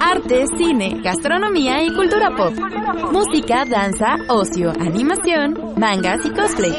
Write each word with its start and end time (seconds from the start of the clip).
Arte, 0.00 0.44
cine, 0.56 1.00
gastronomía 1.02 1.82
y 1.82 1.92
cultura 1.92 2.30
pop. 2.36 2.52
Música, 3.12 3.64
danza, 3.64 4.16
ocio, 4.28 4.70
animación, 4.70 5.74
mangas 5.76 6.24
y 6.24 6.30
cosplay. 6.30 6.72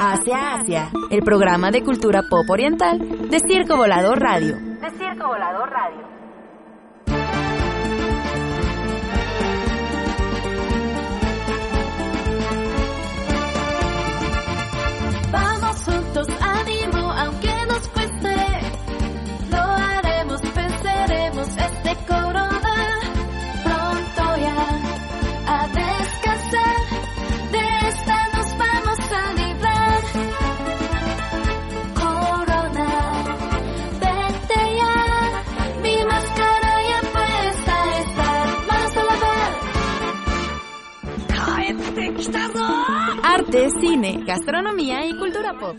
Hacia 0.00 0.54
Asia, 0.54 0.90
el 1.10 1.22
programa 1.22 1.70
de 1.72 1.82
cultura 1.82 2.22
pop 2.30 2.48
oriental 2.48 2.98
de 2.98 3.40
Circo 3.40 3.76
Volador 3.76 4.20
Radio. 4.20 4.56
De 4.56 4.90
Circo 4.90 5.26
Volador 5.26 5.70
Radio. 5.70 6.13
Arte, 43.54 43.70
cine, 43.78 44.24
gastronomía 44.26 45.06
y 45.06 45.16
cultura 45.16 45.52
pop. 45.54 45.76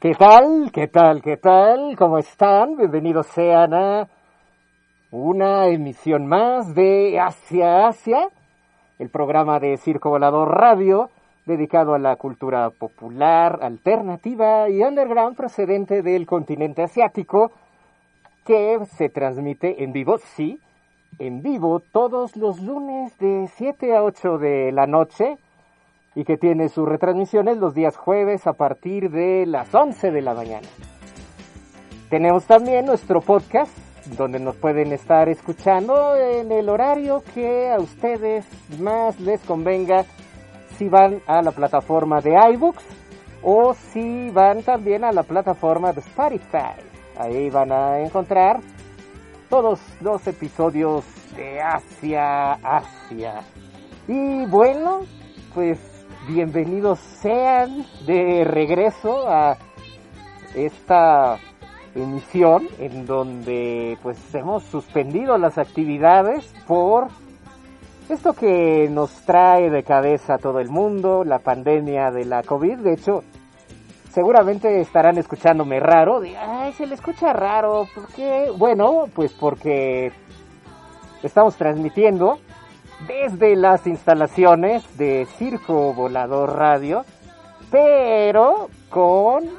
¿Qué 0.00 0.14
tal? 0.14 0.72
¿Qué 0.72 0.88
tal? 0.88 1.22
¿Qué 1.22 1.36
tal? 1.36 1.94
¿Cómo 1.96 2.18
están? 2.18 2.76
Bienvenidos 2.76 3.28
sean 3.28 3.72
a 3.72 4.08
una 5.12 5.68
emisión 5.68 6.26
más 6.26 6.74
de 6.74 7.20
Asia 7.20 7.86
Asia, 7.86 8.28
el 8.98 9.10
programa 9.10 9.60
de 9.60 9.76
Circo 9.76 10.10
Volador 10.10 10.48
Radio 10.48 11.10
dedicado 11.46 11.94
a 11.94 12.00
la 12.00 12.16
cultura 12.16 12.70
popular, 12.70 13.60
alternativa 13.62 14.68
y 14.68 14.82
underground 14.82 15.36
procedente 15.36 16.02
del 16.02 16.26
continente 16.26 16.82
asiático 16.82 17.52
que 18.44 18.78
se 18.96 19.08
transmite 19.08 19.82
en 19.82 19.92
vivo, 19.92 20.18
sí, 20.18 20.60
en 21.18 21.42
vivo 21.42 21.80
todos 21.80 22.36
los 22.36 22.60
lunes 22.60 23.16
de 23.18 23.48
7 23.56 23.96
a 23.96 24.02
8 24.02 24.38
de 24.38 24.72
la 24.72 24.86
noche 24.86 25.36
y 26.14 26.24
que 26.24 26.36
tiene 26.36 26.68
sus 26.68 26.88
retransmisiones 26.88 27.56
los 27.56 27.74
días 27.74 27.96
jueves 27.96 28.46
a 28.46 28.52
partir 28.52 29.10
de 29.10 29.46
las 29.46 29.74
11 29.74 30.10
de 30.10 30.22
la 30.22 30.34
mañana. 30.34 30.68
Tenemos 32.10 32.44
también 32.46 32.86
nuestro 32.86 33.20
podcast 33.20 33.76
donde 34.18 34.38
nos 34.38 34.56
pueden 34.56 34.92
estar 34.92 35.28
escuchando 35.28 36.14
en 36.14 36.52
el 36.52 36.68
horario 36.68 37.22
que 37.34 37.70
a 37.70 37.78
ustedes 37.80 38.46
más 38.78 39.18
les 39.18 39.40
convenga 39.40 40.04
si 40.76 40.88
van 40.88 41.20
a 41.26 41.40
la 41.42 41.52
plataforma 41.52 42.20
de 42.20 42.36
iBooks 42.52 42.84
o 43.42 43.74
si 43.74 44.30
van 44.30 44.62
también 44.62 45.04
a 45.04 45.12
la 45.12 45.22
plataforma 45.22 45.92
de 45.92 46.00
Spotify. 46.00 46.93
Ahí 47.18 47.48
van 47.50 47.70
a 47.70 48.00
encontrar 48.00 48.60
todos 49.48 49.80
los 50.00 50.26
episodios 50.26 51.04
de 51.36 51.60
Asia 51.60 52.52
Asia. 52.54 53.42
Y 54.08 54.46
bueno, 54.46 55.00
pues 55.54 55.78
bienvenidos 56.26 56.98
sean 56.98 57.84
de 58.06 58.44
regreso 58.44 59.28
a 59.28 59.56
esta 60.54 61.38
emisión 61.94 62.66
en 62.78 63.06
donde 63.06 63.96
pues 64.02 64.18
hemos 64.34 64.64
suspendido 64.64 65.38
las 65.38 65.58
actividades 65.58 66.52
por 66.66 67.08
esto 68.08 68.32
que 68.34 68.88
nos 68.90 69.10
trae 69.24 69.70
de 69.70 69.82
cabeza 69.82 70.34
a 70.34 70.38
todo 70.38 70.60
el 70.60 70.68
mundo, 70.68 71.24
la 71.24 71.38
pandemia 71.38 72.10
de 72.10 72.24
la 72.24 72.42
COVID. 72.42 72.78
De 72.78 72.94
hecho, 72.94 73.22
seguramente 74.14 74.80
estarán 74.80 75.18
escuchándome 75.18 75.80
raro. 75.80 76.22
Ay, 76.38 76.72
se 76.74 76.86
le 76.86 76.94
escucha 76.94 77.32
raro. 77.32 77.88
¿Por 77.92 78.06
qué? 78.14 78.50
Bueno, 78.56 79.06
pues 79.12 79.32
porque 79.32 80.12
estamos 81.22 81.56
transmitiendo 81.56 82.38
desde 83.08 83.56
las 83.56 83.86
instalaciones 83.88 84.96
de 84.96 85.26
Circo 85.36 85.92
Volador 85.92 86.56
Radio, 86.56 87.04
pero 87.72 88.68
con 88.88 89.50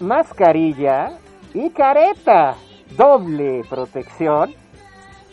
mascarilla 0.00 1.12
y 1.54 1.70
careta, 1.70 2.56
doble 2.94 3.62
protección, 3.70 4.54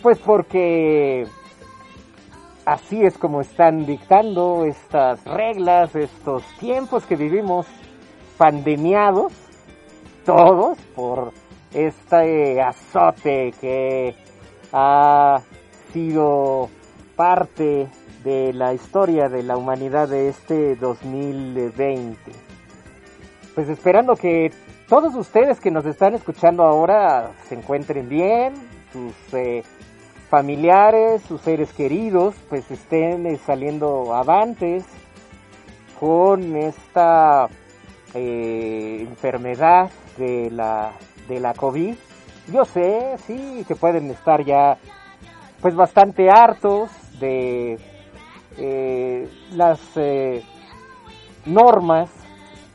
pues 0.01 0.17
porque 0.19 1.27
así 2.65 3.03
es 3.03 3.17
como 3.17 3.41
están 3.41 3.85
dictando 3.85 4.63
estas 4.63 5.25
reglas, 5.25 5.93
estos 5.93 6.43
tiempos 6.59 7.05
que 7.05 7.17
vivimos 7.17 7.67
pandemiados, 8.37 9.33
todos 10.25 10.77
por 10.95 11.33
este 11.73 12.61
azote 12.61 13.53
que 13.59 14.15
ha 14.71 15.41
sido 15.91 16.69
parte 17.15 17.87
de 18.23 18.53
la 18.53 18.73
historia 18.73 19.29
de 19.29 19.43
la 19.43 19.57
humanidad 19.57 20.07
de 20.07 20.29
este 20.29 20.75
2020. 20.75 22.17
Pues 23.53 23.69
esperando 23.69 24.15
que 24.15 24.51
todos 24.87 25.13
ustedes 25.15 25.59
que 25.59 25.71
nos 25.71 25.85
están 25.85 26.15
escuchando 26.15 26.63
ahora 26.63 27.31
se 27.47 27.55
encuentren 27.55 28.09
bien, 28.09 28.53
sus 28.91 29.13
eh, 29.33 29.63
familiares, 30.29 31.21
sus 31.23 31.41
seres 31.41 31.71
queridos, 31.73 32.35
pues 32.49 32.69
estén 32.71 33.37
saliendo 33.45 34.15
avantes 34.15 34.83
con 35.99 36.55
esta 36.55 37.49
eh, 38.13 39.05
enfermedad 39.07 39.89
de 40.17 40.49
la, 40.51 40.93
de 41.27 41.39
la 41.39 41.53
COVID. 41.53 41.95
Yo 42.51 42.65
sé, 42.65 43.17
sí, 43.25 43.63
que 43.67 43.75
pueden 43.75 44.11
estar 44.11 44.43
ya 44.43 44.77
pues 45.61 45.75
bastante 45.75 46.29
hartos 46.29 46.89
de 47.19 47.79
eh, 48.57 49.29
las 49.53 49.79
eh, 49.95 50.43
normas 51.45 52.09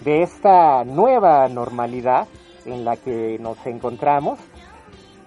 de 0.05 0.23
esta 0.23 0.85
nueva 0.85 1.49
normalidad 1.49 2.27
en 2.65 2.85
la 2.85 2.97
que 2.97 3.39
nos 3.41 3.65
encontramos 3.67 4.39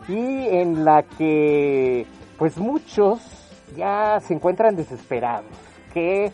y 0.08 0.48
en 0.48 0.84
la 0.84 1.04
que 1.04 2.06
pues 2.38 2.58
muchos 2.58 3.20
ya 3.76 4.20
se 4.22 4.34
encuentran 4.34 4.76
desesperados, 4.76 5.46
que 5.94 6.32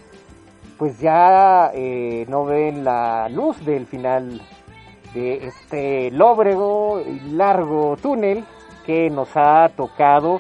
pues 0.78 1.00
ya 1.00 1.72
eh, 1.74 2.26
no 2.30 2.46
ven 2.46 2.84
la 2.84 3.28
luz 3.30 3.64
del 3.66 3.88
final 3.88 4.42
de 5.14 5.48
este 5.48 6.12
lóbrego 6.12 7.02
y 7.02 7.32
largo 7.32 7.98
túnel 7.98 8.46
que 8.86 9.10
nos 9.10 9.30
ha 9.36 9.70
tocado 9.76 10.40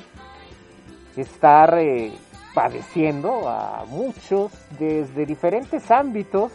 estar 1.16 1.78
eh, 1.80 2.12
padeciendo 2.53 3.48
a 3.50 3.86
muchos 3.88 4.52
desde 4.80 5.25
diferentes 5.25 5.90
ámbitos, 5.92 6.52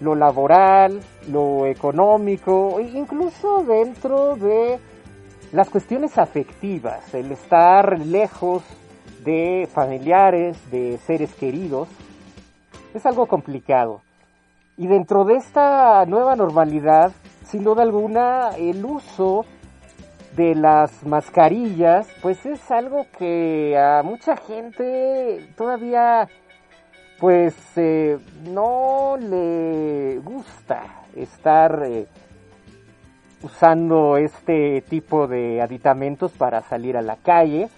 lo 0.00 0.14
laboral, 0.14 1.00
lo 1.28 1.66
económico, 1.66 2.78
e 2.80 2.82
incluso 2.82 3.64
dentro 3.64 4.36
de 4.36 4.78
las 5.52 5.68
cuestiones 5.70 6.18
afectivas, 6.18 7.14
el 7.14 7.30
estar 7.30 7.98
lejos 8.00 8.62
de 9.24 9.68
familiares, 9.72 10.56
de 10.70 10.98
seres 10.98 11.32
queridos, 11.34 11.88
es 12.94 13.06
algo 13.06 13.26
complicado. 13.26 14.02
Y 14.76 14.86
dentro 14.86 15.24
de 15.24 15.36
esta 15.36 16.04
nueva 16.06 16.34
normalidad, 16.36 17.12
sin 17.44 17.64
duda 17.64 17.82
alguna, 17.82 18.50
el 18.56 18.84
uso 18.84 19.44
de 20.36 20.54
las 20.54 21.04
mascarillas, 21.04 22.08
pues 22.22 22.44
es 22.46 22.70
algo 22.70 23.06
que 23.18 23.76
a 23.76 24.02
mucha 24.02 24.36
gente 24.36 25.52
todavía, 25.56 26.26
pues 27.20 27.54
eh, 27.76 28.18
no 28.50 29.16
le 29.18 30.18
gusta 30.20 31.02
estar 31.14 31.82
eh, 31.84 32.06
usando 33.42 34.16
este 34.16 34.82
tipo 34.88 35.26
de 35.26 35.60
aditamentos 35.60 36.32
para 36.32 36.62
salir 36.62 36.96
a 36.96 37.02
la 37.02 37.16
calle 37.16 37.68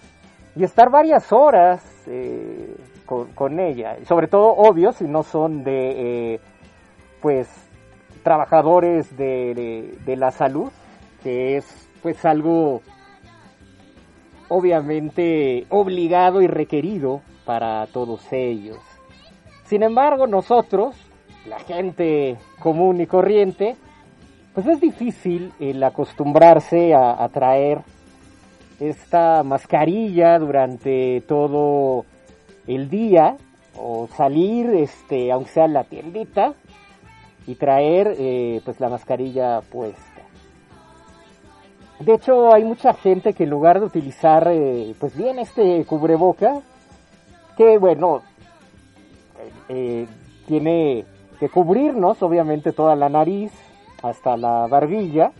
y 0.55 0.63
estar 0.63 0.89
varias 0.89 1.33
horas 1.33 1.83
eh, 2.07 2.77
con, 3.05 3.59
ella. 3.59 3.97
Sobre 4.05 4.27
todo, 4.27 4.55
obvio, 4.55 4.91
si 4.91 5.05
no 5.05 5.23
son 5.23 5.63
de, 5.63 6.39
pues, 7.21 7.47
trabajadores 8.23 9.15
de, 9.15 9.53
de, 9.53 9.97
de 10.05 10.15
la 10.15 10.31
salud, 10.31 10.71
que 11.23 11.57
es 11.57 11.89
pues 12.01 12.23
algo 12.23 12.81
obviamente 14.47 15.65
obligado 15.69 16.41
y 16.41 16.47
requerido 16.47 17.21
para 17.45 17.87
todos 17.87 18.21
ellos. 18.31 18.77
Sin 19.65 19.81
embargo, 19.81 20.27
nosotros, 20.27 20.95
la 21.47 21.59
gente 21.59 22.37
común 22.59 23.01
y 23.01 23.07
corriente, 23.07 23.75
pues 24.53 24.67
es 24.67 24.79
difícil 24.79 25.51
el 25.59 25.83
acostumbrarse 25.83 26.93
a, 26.93 27.23
a 27.23 27.29
traer 27.29 27.79
esta 28.79 29.43
mascarilla 29.43 30.37
durante 30.37 31.21
todo 31.27 32.05
el 32.67 32.89
día 32.89 33.37
o 33.77 34.07
salir, 34.15 34.69
este, 34.69 35.31
aunque 35.31 35.51
sea 35.51 35.67
la 35.67 35.83
tiendita 35.83 36.53
y 37.47 37.55
traer 37.55 38.15
eh, 38.17 38.61
pues 38.63 38.79
la 38.79 38.89
mascarilla 38.89 39.61
puesta. 39.61 40.01
De 41.99 42.13
hecho, 42.13 42.53
hay 42.53 42.63
mucha 42.63 42.93
gente 42.93 43.33
que 43.33 43.43
en 43.43 43.49
lugar 43.49 43.79
de 43.79 43.85
utilizar 43.85 44.47
eh, 44.51 44.93
pues 44.99 45.15
bien 45.15 45.39
este 45.39 45.85
cubreboca, 45.85 46.61
que 47.55 47.77
bueno, 47.77 48.21
eh, 49.69 50.07
tiene 50.47 51.05
que 51.39 51.49
cubrirnos 51.49 52.21
obviamente 52.21 52.71
toda 52.73 52.95
la 52.95 53.09
nariz 53.09 53.51
hasta 54.01 54.35
la 54.35 54.67
barbilla, 54.67 55.31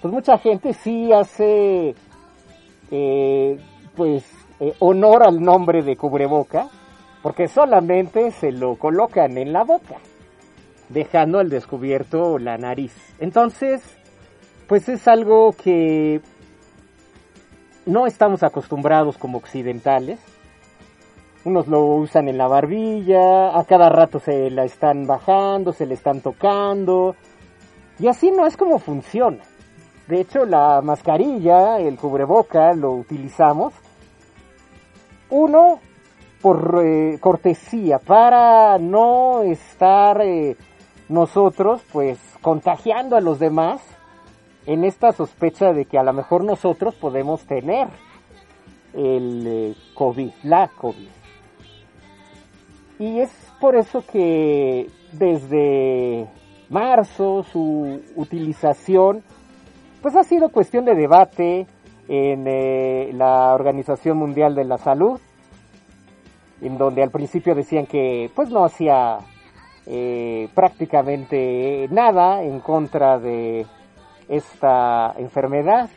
pues 0.00 0.12
mucha 0.12 0.38
gente 0.38 0.72
sí 0.72 1.12
hace 1.12 1.94
pues 3.96 4.24
eh, 4.60 4.74
honor 4.80 5.22
al 5.22 5.40
nombre 5.40 5.82
de 5.82 5.96
cubreboca, 5.96 6.68
porque 7.22 7.48
solamente 7.48 8.30
se 8.32 8.52
lo 8.52 8.76
colocan 8.76 9.38
en 9.38 9.52
la 9.52 9.64
boca, 9.64 9.96
dejando 10.88 11.38
al 11.38 11.48
descubierto 11.48 12.38
la 12.38 12.56
nariz. 12.56 12.94
Entonces, 13.18 13.82
pues 14.66 14.88
es 14.88 15.06
algo 15.08 15.52
que 15.52 16.20
no 17.86 18.06
estamos 18.06 18.42
acostumbrados 18.42 19.16
como 19.16 19.38
occidentales. 19.38 20.20
Unos 21.44 21.68
lo 21.68 21.84
usan 21.84 22.28
en 22.28 22.36
la 22.36 22.48
barbilla, 22.48 23.58
a 23.58 23.64
cada 23.64 23.88
rato 23.88 24.20
se 24.20 24.50
la 24.50 24.64
están 24.64 25.06
bajando, 25.06 25.72
se 25.72 25.86
le 25.86 25.94
están 25.94 26.20
tocando. 26.20 27.14
Y 27.98 28.06
así 28.08 28.30
no 28.30 28.46
es 28.46 28.56
como 28.56 28.78
funciona. 28.78 29.42
De 30.06 30.20
hecho, 30.20 30.44
la 30.44 30.80
mascarilla, 30.82 31.78
el 31.78 31.96
cubreboca, 31.96 32.72
lo 32.74 32.92
utilizamos. 32.92 33.72
Uno, 35.30 35.80
por 36.40 36.82
eh, 36.84 37.18
cortesía, 37.20 37.98
para 37.98 38.78
no 38.78 39.42
estar 39.42 40.20
eh, 40.22 40.56
nosotros, 41.08 41.82
pues, 41.92 42.18
contagiando 42.40 43.16
a 43.16 43.20
los 43.20 43.38
demás 43.38 43.82
en 44.66 44.84
esta 44.84 45.12
sospecha 45.12 45.72
de 45.72 45.86
que 45.86 45.98
a 45.98 46.02
lo 46.02 46.12
mejor 46.12 46.44
nosotros 46.44 46.94
podemos 46.94 47.44
tener 47.46 47.88
el 48.94 49.46
eh, 49.46 49.74
COVID, 49.94 50.30
la 50.42 50.68
COVID. 50.68 51.08
Y 52.98 53.20
es 53.20 53.30
por 53.60 53.76
eso 53.76 54.04
que 54.10 54.90
desde 55.12 56.28
marzo 56.68 57.44
su 57.44 58.02
utilización 58.16 59.22
pues 60.02 60.14
ha 60.16 60.22
sido 60.22 60.50
cuestión 60.50 60.84
de 60.84 60.94
debate 60.94 61.66
en 62.08 62.46
eh, 62.46 63.10
la 63.12 63.54
Organización 63.54 64.16
Mundial 64.16 64.54
de 64.54 64.64
la 64.64 64.78
Salud, 64.78 65.20
en 66.60 66.78
donde 66.78 67.02
al 67.02 67.10
principio 67.10 67.54
decían 67.54 67.86
que 67.86 68.30
pues 68.34 68.50
no 68.50 68.64
hacía 68.64 69.18
eh, 69.86 70.48
prácticamente 70.54 71.86
nada 71.90 72.42
en 72.42 72.60
contra 72.60 73.18
de 73.18 73.66
esta 74.28 75.14
enfermedad 75.18 75.88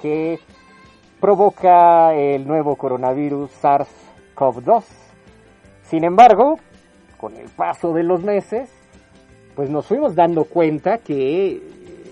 que 0.00 0.38
provoca 1.20 2.14
el 2.14 2.46
nuevo 2.46 2.76
coronavirus 2.76 3.50
SARS-CoV-2. 3.62 4.84
Sin 5.84 6.04
embargo, 6.04 6.58
con 7.16 7.36
el 7.36 7.48
paso 7.48 7.92
de 7.92 8.02
los 8.02 8.22
meses, 8.22 8.70
pues 9.54 9.70
nos 9.70 9.86
fuimos 9.86 10.14
dando 10.14 10.44
cuenta 10.44 10.98
que 10.98 11.62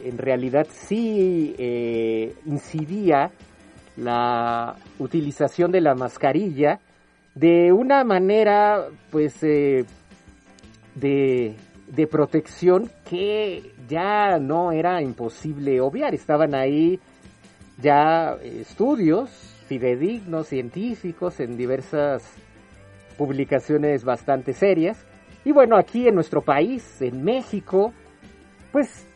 en 0.04 0.18
realidad 0.18 0.66
sí 0.70 1.54
eh, 1.58 2.34
incidía 2.46 3.30
la 3.96 4.76
utilización 4.98 5.72
de 5.72 5.80
la 5.80 5.94
mascarilla 5.94 6.80
de 7.34 7.72
una 7.72 8.04
manera 8.04 8.86
pues 9.10 9.42
eh, 9.42 9.84
de, 10.94 11.56
de 11.88 12.06
protección 12.06 12.90
que 13.08 13.72
ya 13.88 14.38
no 14.38 14.72
era 14.72 15.02
imposible 15.02 15.80
obviar. 15.80 16.14
Estaban 16.14 16.54
ahí 16.54 17.00
ya 17.80 18.36
estudios 18.42 19.30
fidedignos, 19.66 20.48
científicos, 20.48 21.40
en 21.40 21.56
diversas 21.56 22.22
publicaciones 23.16 24.04
bastante 24.04 24.52
serias. 24.52 25.04
Y 25.44 25.52
bueno, 25.52 25.76
aquí 25.76 26.06
en 26.06 26.14
nuestro 26.14 26.42
país, 26.42 27.00
en 27.00 27.22
México, 27.22 27.92
pues 28.72 29.06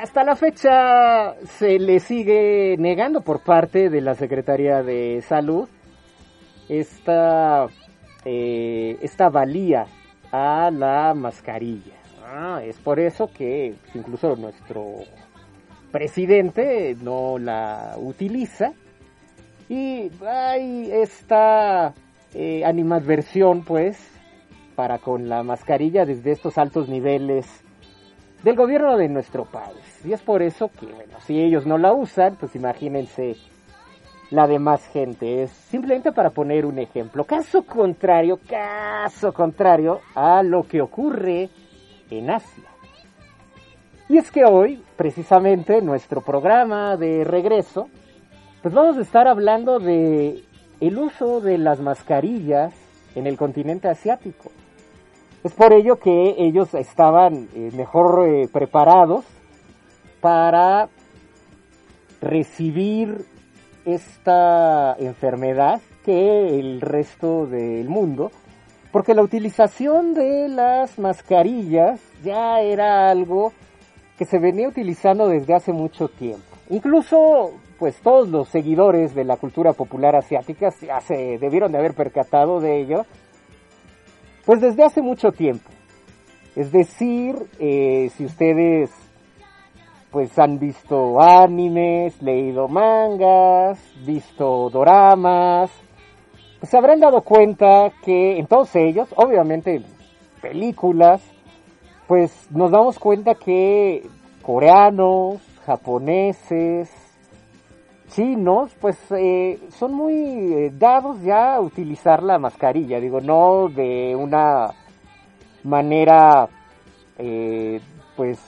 hasta 0.00 0.24
la 0.24 0.36
fecha 0.36 1.34
se 1.58 1.78
le 1.78 2.00
sigue 2.00 2.76
negando 2.78 3.20
por 3.20 3.42
parte 3.42 3.90
de 3.90 4.00
la 4.00 4.14
Secretaría 4.14 4.82
de 4.82 5.22
Salud 5.22 5.68
esta, 6.68 7.66
eh, 8.24 8.96
esta 9.02 9.28
valía 9.28 9.86
a 10.32 10.70
la 10.70 11.14
mascarilla. 11.14 11.94
Ah, 12.26 12.60
es 12.64 12.78
por 12.78 12.98
eso 12.98 13.30
que 13.32 13.74
incluso 13.94 14.34
nuestro 14.36 15.04
presidente 15.92 16.96
no 17.00 17.38
la 17.38 17.94
utiliza 17.96 18.72
y 19.68 20.10
hay 20.26 20.90
esta 20.90 21.94
eh, 22.34 22.64
animadversión 22.64 23.64
pues 23.64 24.10
para 24.74 24.98
con 24.98 25.28
la 25.28 25.44
mascarilla 25.44 26.04
desde 26.04 26.32
estos 26.32 26.58
altos 26.58 26.88
niveles 26.88 27.63
del 28.44 28.56
gobierno 28.56 28.96
de 28.98 29.08
nuestro 29.08 29.46
país. 29.46 30.04
Y 30.04 30.12
es 30.12 30.20
por 30.20 30.42
eso 30.42 30.68
que, 30.68 30.86
bueno, 30.86 31.18
si 31.26 31.40
ellos 31.40 31.66
no 31.66 31.78
la 31.78 31.94
usan, 31.94 32.36
pues 32.36 32.54
imagínense 32.54 33.36
la 34.30 34.46
demás 34.46 34.86
gente. 34.88 35.44
Es 35.44 35.50
simplemente 35.50 36.12
para 36.12 36.30
poner 36.30 36.66
un 36.66 36.78
ejemplo. 36.78 37.24
Caso 37.24 37.62
contrario, 37.62 38.38
caso 38.46 39.32
contrario 39.32 40.00
a 40.14 40.42
lo 40.42 40.64
que 40.64 40.82
ocurre 40.82 41.48
en 42.10 42.30
Asia. 42.30 42.64
Y 44.10 44.18
es 44.18 44.30
que 44.30 44.44
hoy, 44.44 44.82
precisamente, 44.96 45.80
nuestro 45.80 46.20
programa 46.20 46.98
de 46.98 47.24
regreso, 47.24 47.88
pues 48.62 48.74
vamos 48.74 48.98
a 48.98 49.00
estar 49.00 49.26
hablando 49.26 49.78
de 49.78 50.44
el 50.80 50.98
uso 50.98 51.40
de 51.40 51.56
las 51.56 51.80
mascarillas 51.80 52.74
en 53.14 53.26
el 53.26 53.38
continente 53.38 53.88
asiático. 53.88 54.50
Es 55.44 55.52
por 55.52 55.74
ello 55.74 55.96
que 55.96 56.36
ellos 56.38 56.72
estaban 56.72 57.48
eh, 57.54 57.70
mejor 57.76 58.26
eh, 58.26 58.48
preparados 58.50 59.26
para 60.22 60.88
recibir 62.22 63.26
esta 63.84 64.96
enfermedad 64.98 65.82
que 66.02 66.58
el 66.58 66.80
resto 66.80 67.44
del 67.44 67.90
mundo, 67.90 68.30
porque 68.90 69.12
la 69.12 69.20
utilización 69.20 70.14
de 70.14 70.48
las 70.48 70.98
mascarillas 70.98 72.00
ya 72.22 72.62
era 72.62 73.10
algo 73.10 73.52
que 74.16 74.24
se 74.24 74.38
venía 74.38 74.66
utilizando 74.66 75.28
desde 75.28 75.54
hace 75.54 75.74
mucho 75.74 76.08
tiempo. 76.08 76.56
Incluso, 76.70 77.50
pues 77.78 78.00
todos 78.00 78.30
los 78.30 78.48
seguidores 78.48 79.14
de 79.14 79.24
la 79.24 79.36
cultura 79.36 79.74
popular 79.74 80.16
asiática 80.16 80.70
ya 80.80 81.02
se 81.02 81.36
debieron 81.36 81.70
de 81.70 81.76
haber 81.76 81.92
percatado 81.92 82.60
de 82.60 82.80
ello 82.80 83.04
pues 84.44 84.60
desde 84.60 84.84
hace 84.84 85.02
mucho 85.02 85.32
tiempo. 85.32 85.68
Es 86.56 86.70
decir, 86.70 87.36
eh, 87.58 88.10
si 88.16 88.24
ustedes 88.24 88.90
pues 90.10 90.38
han 90.38 90.60
visto 90.60 91.20
animes, 91.20 92.22
leído 92.22 92.68
mangas, 92.68 93.80
visto 94.06 94.70
doramas, 94.70 95.72
pues 96.60 96.70
se 96.70 96.76
habrán 96.76 97.00
dado 97.00 97.22
cuenta 97.22 97.90
que 98.04 98.38
en 98.38 98.46
todos 98.46 98.76
ellos, 98.76 99.08
obviamente 99.16 99.82
películas, 100.40 101.20
pues 102.06 102.46
nos 102.52 102.70
damos 102.70 102.98
cuenta 103.00 103.34
que 103.34 104.06
coreanos, 104.40 105.42
japoneses, 105.66 106.90
chinos, 108.14 108.70
pues 108.80 108.96
eh, 109.10 109.58
son 109.70 109.94
muy 109.94 110.14
eh, 110.14 110.72
dados 110.72 111.20
ya 111.22 111.56
a 111.56 111.60
utilizar 111.60 112.22
la 112.22 112.38
mascarilla, 112.38 113.00
digo, 113.00 113.20
no 113.20 113.68
de 113.68 114.14
una 114.16 114.70
manera, 115.64 116.48
eh, 117.18 117.80
pues, 118.16 118.38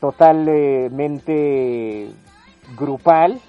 totalmente 0.00 2.08
grupal, 2.78 3.40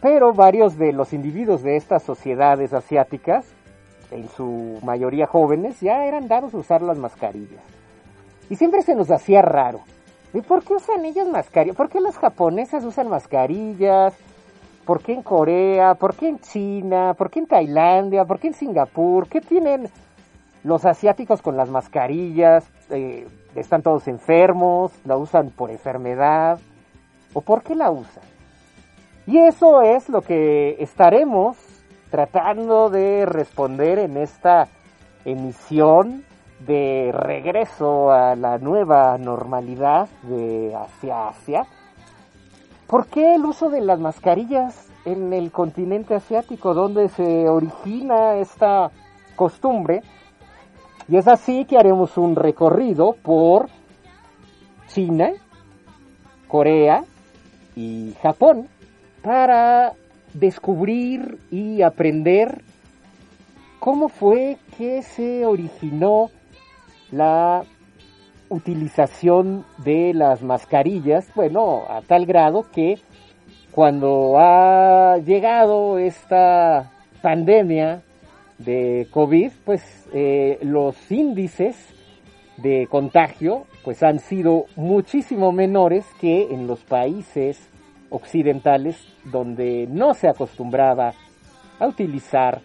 pero 0.00 0.32
varios 0.32 0.78
de 0.78 0.92
los 0.92 1.12
individuos 1.12 1.64
de 1.64 1.76
estas 1.76 2.04
sociedades 2.04 2.72
asiáticas, 2.72 3.52
en 4.12 4.28
su 4.28 4.78
mayoría 4.84 5.26
jóvenes, 5.26 5.80
ya 5.80 6.04
eran 6.04 6.28
dados 6.28 6.54
a 6.54 6.58
usar 6.58 6.82
las 6.82 6.98
mascarillas. 6.98 7.64
Y 8.48 8.54
siempre 8.56 8.82
se 8.82 8.94
nos 8.94 9.10
hacía 9.10 9.42
raro. 9.42 9.80
¿Y 10.32 10.40
por 10.42 10.62
qué 10.62 10.74
usan 10.74 11.04
ellos 11.04 11.28
mascarillas? 11.28 11.76
¿Por 11.76 11.88
qué 11.88 12.00
las 12.00 12.16
japonesas 12.16 12.84
usan 12.84 13.08
mascarillas? 13.08 14.14
¿Por 14.84 15.02
qué 15.02 15.12
en 15.12 15.22
Corea? 15.22 15.94
¿Por 15.94 16.14
qué 16.14 16.28
en 16.28 16.38
China? 16.38 17.14
¿Por 17.14 17.30
qué 17.30 17.40
en 17.40 17.46
Tailandia? 17.46 18.24
¿Por 18.24 18.38
qué 18.38 18.48
en 18.48 18.54
Singapur? 18.54 19.28
¿Qué 19.28 19.40
tienen 19.40 19.88
los 20.62 20.84
asiáticos 20.84 21.42
con 21.42 21.56
las 21.56 21.70
mascarillas 21.70 22.70
eh, 22.90 23.26
están 23.54 23.82
todos 23.82 24.08
enfermos, 24.08 24.92
la 25.04 25.16
usan 25.16 25.50
por 25.50 25.70
enfermedad, 25.70 26.58
o 27.32 27.40
por 27.40 27.62
qué 27.62 27.74
la 27.74 27.90
usan. 27.90 28.22
Y 29.26 29.38
eso 29.38 29.82
es 29.82 30.08
lo 30.08 30.22
que 30.22 30.76
estaremos 30.80 31.56
tratando 32.10 32.90
de 32.90 33.26
responder 33.26 33.98
en 33.98 34.16
esta 34.16 34.68
emisión 35.24 36.24
de 36.66 37.10
regreso 37.12 38.10
a 38.10 38.36
la 38.36 38.58
nueva 38.58 39.16
normalidad 39.18 40.08
de 40.22 40.74
Asia 40.74 41.28
Asia. 41.28 41.66
¿Por 42.86 43.06
qué 43.06 43.34
el 43.34 43.44
uso 43.44 43.70
de 43.70 43.80
las 43.80 43.98
mascarillas 43.98 44.90
en 45.04 45.32
el 45.32 45.50
continente 45.50 46.14
asiático, 46.14 46.74
donde 46.74 47.08
se 47.08 47.48
origina 47.48 48.36
esta 48.36 48.90
costumbre? 49.36 50.02
Y 51.08 51.16
es 51.16 51.26
así 51.28 51.64
que 51.64 51.78
haremos 51.78 52.18
un 52.18 52.36
recorrido 52.36 53.14
por 53.22 53.68
China, 54.88 55.30
Corea 56.48 57.04
y 57.76 58.14
Japón 58.22 58.68
para 59.22 59.92
descubrir 60.34 61.38
y 61.50 61.82
aprender 61.82 62.62
cómo 63.78 64.08
fue 64.08 64.58
que 64.76 65.02
se 65.02 65.46
originó 65.46 66.30
la 67.12 67.62
utilización 68.48 69.64
de 69.78 70.12
las 70.14 70.42
mascarillas, 70.42 71.30
bueno, 71.34 71.84
a 71.88 72.02
tal 72.02 72.26
grado 72.26 72.66
que 72.72 72.98
cuando 73.70 74.38
ha 74.38 75.18
llegado 75.18 75.98
esta 75.98 76.90
pandemia 77.22 78.02
de 78.58 79.06
COVID, 79.10 79.52
pues 79.64 80.08
eh, 80.12 80.58
los 80.62 81.10
índices 81.10 81.76
de 82.56 82.86
contagio 82.90 83.66
pues 83.84 84.02
han 84.02 84.18
sido 84.18 84.66
muchísimo 84.76 85.52
menores 85.52 86.04
que 86.20 86.52
en 86.52 86.66
los 86.66 86.80
países 86.80 87.70
occidentales 88.10 88.98
donde 89.24 89.86
no 89.88 90.12
se 90.14 90.28
acostumbraba 90.28 91.14
a 91.78 91.86
utilizar 91.86 92.60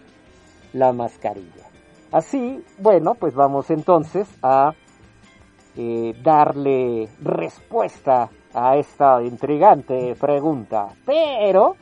la 0.72 0.92
mascarilla. 0.92 1.66
Así, 2.12 2.62
bueno, 2.78 3.14
pues 3.14 3.34
vamos 3.34 3.70
entonces 3.70 4.28
a 4.42 4.72
eh, 5.76 6.14
darle 6.22 7.08
respuesta 7.20 8.30
a 8.54 8.76
esta 8.76 9.22
intrigante 9.22 10.14
pregunta. 10.14 10.88
Pero 11.04 11.76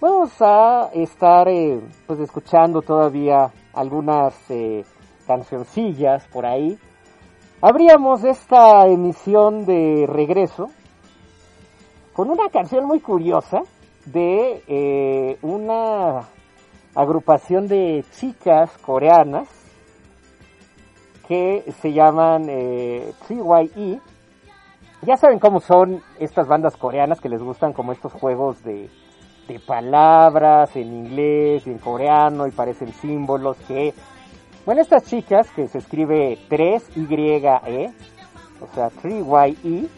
vamos 0.00 0.32
a 0.40 0.90
estar 0.94 1.46
eh, 1.48 1.80
pues 2.06 2.20
escuchando 2.20 2.80
todavía 2.80 3.52
algunas 3.74 4.34
eh, 4.50 4.84
cancioncillas 5.26 6.26
por 6.28 6.46
ahí. 6.46 6.78
Abríamos 7.60 8.24
esta 8.24 8.86
emisión 8.86 9.66
de 9.66 10.06
regreso 10.08 10.70
con 12.14 12.30
una 12.30 12.48
canción 12.48 12.86
muy 12.86 13.00
curiosa 13.00 13.60
de 14.06 15.38
una 15.42 16.26
agrupación 16.94 17.66
de 17.66 18.04
chicas 18.12 18.76
coreanas 18.78 19.48
que 21.28 21.72
se 21.80 21.92
llaman 21.92 22.46
eh, 22.48 23.12
3YE. 23.28 24.00
Ya 25.02 25.16
saben 25.16 25.38
cómo 25.38 25.60
son 25.60 26.02
estas 26.18 26.48
bandas 26.48 26.76
coreanas 26.76 27.20
que 27.20 27.28
les 27.28 27.40
gustan 27.40 27.72
como 27.72 27.92
estos 27.92 28.12
juegos 28.12 28.62
de, 28.64 28.90
de 29.46 29.60
palabras 29.60 30.74
en 30.76 30.92
inglés 30.92 31.66
y 31.66 31.70
en 31.70 31.78
coreano 31.78 32.46
y 32.46 32.50
parecen 32.50 32.92
símbolos 32.92 33.56
que... 33.68 33.94
Bueno, 34.66 34.82
estas 34.82 35.04
chicas 35.04 35.50
que 35.52 35.68
se 35.68 35.78
escribe 35.78 36.38
3YE, 36.48 37.94
o 38.60 38.74
sea, 38.74 38.90
3YE, 38.90 39.88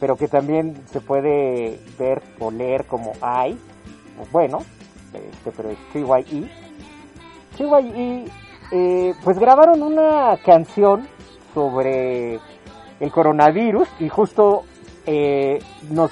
pero 0.00 0.16
que 0.16 0.26
también 0.26 0.74
se 0.86 1.00
puede 1.00 1.78
ver 1.98 2.22
o 2.40 2.50
leer 2.50 2.86
como 2.86 3.12
I, 3.12 3.56
bueno, 4.32 4.58
este, 5.16 5.52
pero 5.52 5.70
es 5.70 5.78
TYE. 5.92 6.48
TYE, 7.56 8.24
eh, 8.72 9.14
pues 9.22 9.38
grabaron 9.38 9.82
una 9.82 10.36
canción 10.44 11.08
sobre 11.54 12.38
el 13.00 13.10
coronavirus 13.10 13.88
y 14.00 14.08
justo 14.08 14.64
eh, 15.06 15.58
nos 15.90 16.10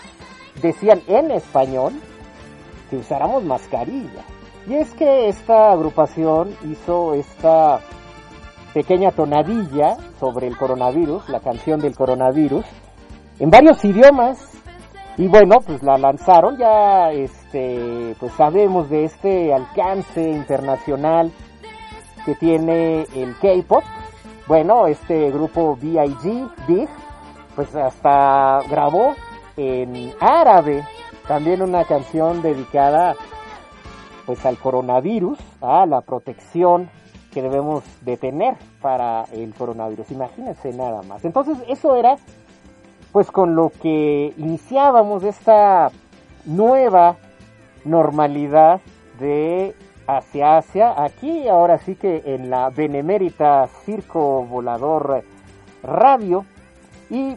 decían 0.63 1.01
en 1.07 1.31
español 1.31 1.93
que 2.91 2.97
usáramos 2.97 3.45
mascarilla. 3.45 4.23
Y 4.67 4.75
es 4.75 4.93
que 4.95 5.29
esta 5.29 5.73
agrupación 5.73 6.57
hizo 6.65 7.15
esta 7.15 7.81
pequeña 8.73 9.11
tonadilla 9.11 9.97
sobre 10.19 10.47
el 10.47 10.57
coronavirus, 10.57 11.29
la 11.29 11.41
canción 11.41 11.81
del 11.81 11.95
coronavirus, 11.95 12.65
en 13.39 13.51
varios 13.51 13.85
idiomas. 13.85 14.39
Y 15.17 15.29
bueno, 15.29 15.59
pues 15.65 15.83
la 15.83 15.97
lanzaron, 15.99 16.57
ya 16.57 17.13
este, 17.55 18.17
pues 18.19 18.33
sabemos 18.33 18.91
de 18.91 19.05
este 19.05 19.55
alcance 19.55 20.29
internacional 20.29 21.31
que 22.25 22.35
tiene 22.35 23.07
el 23.15 23.37
K-pop. 23.39 23.85
Bueno, 24.49 24.89
este 24.89 25.31
grupo 25.31 25.77
BIG, 25.81 26.49
Big, 26.67 26.89
pues 27.55 27.75
hasta 27.77 28.61
grabó 28.69 29.15
en 29.57 30.13
árabe 30.21 30.85
también 31.29 31.63
una 31.63 31.85
canción 31.85 32.43
dedicada 32.43 33.15
pues 34.27 34.45
al 34.45 34.57
coronavirus, 34.57 35.39
a 35.61 35.87
la 35.87 36.01
protección 36.01 36.91
que 37.33 37.41
debemos 37.41 37.85
de 38.01 38.17
tener 38.17 38.57
para 38.81 39.25
el 39.33 39.55
coronavirus. 39.55 40.11
Imagínense 40.11 40.73
nada 40.73 41.03
más. 41.03 41.25
Entonces, 41.25 41.59
eso 41.69 41.95
era 41.95 42.17
pues 43.13 43.31
con 43.31 43.55
lo 43.55 43.71
que 43.71 44.35
iniciábamos 44.39 45.23
esta 45.23 45.93
nueva 46.47 47.17
normalidad 47.85 48.81
de 49.19 49.75
hacia 50.07 50.59
Asia, 50.59 51.03
aquí 51.03 51.49
ahora 51.49 51.79
sí 51.79 51.97
que 51.97 52.23
en 52.27 52.51
la 52.51 52.71
benemérita 52.71 53.67
Circo 53.85 54.45
Volador 54.45 55.25
Radio 55.83 56.45
y 57.11 57.37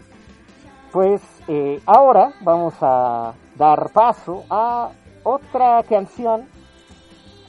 pues 0.91 1.21
eh, 1.47 1.81
ahora 1.85 2.33
vamos 2.41 2.73
a 2.81 3.33
dar 3.55 3.89
paso 3.89 4.43
a 4.49 4.89
otra 5.23 5.83
canción 5.83 6.47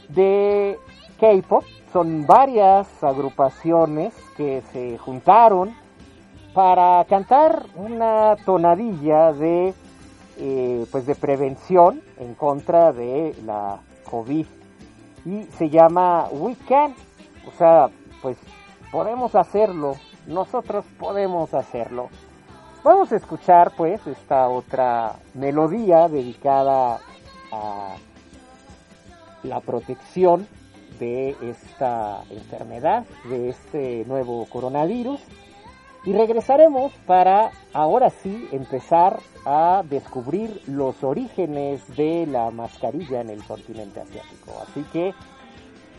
de 0.09 0.78
K-pop. 1.21 1.64
Son 1.93 2.26
varias 2.26 3.02
agrupaciones 3.02 4.14
que 4.37 4.62
se 4.73 4.99
juntaron 4.99 5.75
para 6.52 7.05
cantar 7.05 7.67
una 7.76 8.37
tonadilla 8.45 9.33
de 9.33 9.73
eh, 10.38 10.87
pues 10.90 11.07
de 11.07 11.14
prevención 11.14 12.00
en 12.18 12.35
contra 12.35 12.92
de 12.92 13.35
la 13.45 13.80
COVID 14.09 14.47
y 15.25 15.42
se 15.59 15.68
llama 15.68 16.28
We 16.30 16.57
Can, 16.68 16.95
o 17.47 17.50
sea, 17.59 17.90
pues 18.23 18.37
podemos 18.90 19.35
hacerlo, 19.35 19.97
nosotros 20.26 20.85
podemos 20.99 21.52
hacerlo. 21.54 22.09
Vamos 22.85 23.11
a 23.12 23.16
escuchar 23.16 23.73
pues 23.76 24.07
esta 24.07 24.49
otra 24.49 25.16
melodía 25.35 26.09
dedicada 26.09 27.00
a 27.50 27.97
la 29.42 29.61
protección 29.61 30.47
de 30.99 31.37
esta 31.42 32.23
enfermedad, 32.30 33.04
de 33.28 33.50
este 33.50 34.04
nuevo 34.07 34.47
coronavirus. 34.47 35.21
Y 36.05 36.12
regresaremos 36.12 36.93
para 37.07 37.50
ahora 37.73 38.11
sí 38.11 38.49
empezar 38.52 39.19
a 39.45 39.83
descubrir 39.88 40.62
los 40.67 41.02
orígenes 41.02 41.97
de 41.97 42.26
la 42.26 42.50
mascarilla 42.50 43.21
en 43.21 43.31
el 43.31 43.43
continente 43.45 44.00
asiático. 44.00 44.62
Así 44.62 44.83
que 44.93 45.12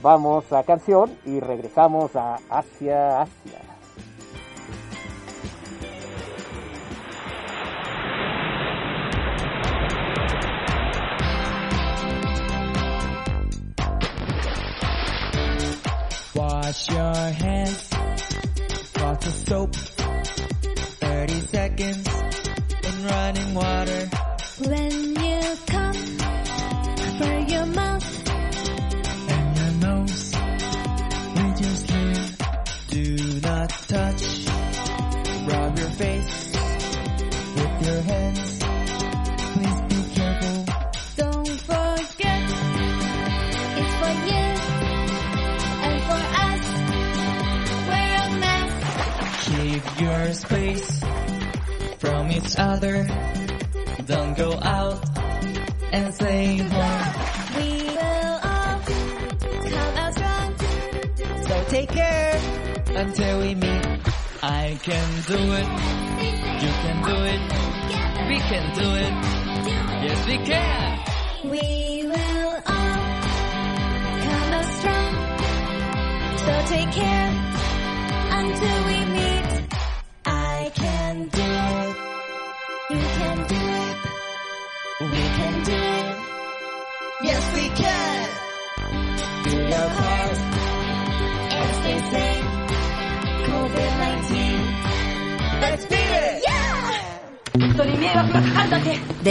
vamos 0.02 0.52
a 0.54 0.64
canción 0.64 1.12
y 1.26 1.40
regresamos 1.40 2.16
a 2.16 2.36
Asia 2.50 3.22
Asia. 3.22 3.79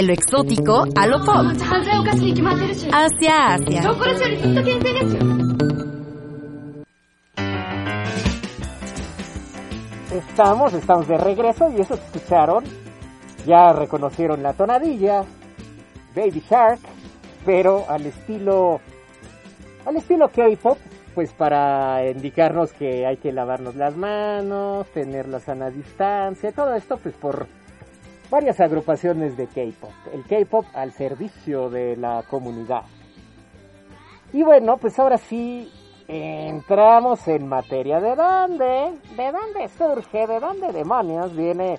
lo 0.08 0.14
exótico 0.14 0.84
a 0.96 1.06
lo 1.06 1.18
pop. 1.18 1.44
Hacia 2.90 3.54
Asia. 3.54 3.82
Estamos, 10.10 10.72
estamos 10.72 11.08
de 11.08 11.18
regreso 11.18 11.70
y 11.76 11.82
eso 11.82 11.94
escucharon. 11.94 12.64
Ya 13.44 13.74
reconocieron 13.74 14.42
la 14.42 14.54
tonadilla, 14.54 15.24
Baby 16.16 16.42
Shark, 16.48 16.80
pero 17.44 17.84
al 17.86 18.06
estilo, 18.06 18.80
al 19.84 19.96
estilo 19.96 20.30
K-pop, 20.30 20.78
pues 21.14 21.34
para 21.34 22.08
indicarnos 22.08 22.72
que 22.72 23.06
hay 23.06 23.18
que 23.18 23.30
lavarnos 23.30 23.76
las 23.76 23.94
manos, 23.94 24.86
tener 24.88 25.28
la 25.28 25.40
sana 25.40 25.68
distancia, 25.68 26.50
todo 26.52 26.74
esto 26.74 26.96
pues 26.96 27.14
por 27.14 27.46
varias 28.30 28.61
agrupaciones 28.61 29.37
de 29.37 29.47
K-pop, 29.47 29.92
el 30.12 30.25
K-pop 30.25 30.66
al 30.75 30.92
servicio 30.92 31.70
de 31.70 31.97
la 31.97 32.23
comunidad. 32.28 32.82
Y 34.32 34.42
bueno, 34.42 34.76
pues 34.76 34.99
ahora 34.99 35.16
sí 35.18 35.70
entramos 36.06 37.26
en 37.28 37.47
materia 37.47 38.00
de 38.00 38.16
dónde, 38.16 38.92
de 39.16 39.32
dónde 39.32 39.68
surge, 39.76 40.26
de 40.26 40.40
dónde 40.40 40.73
demonios 40.73 41.35
viene 41.35 41.78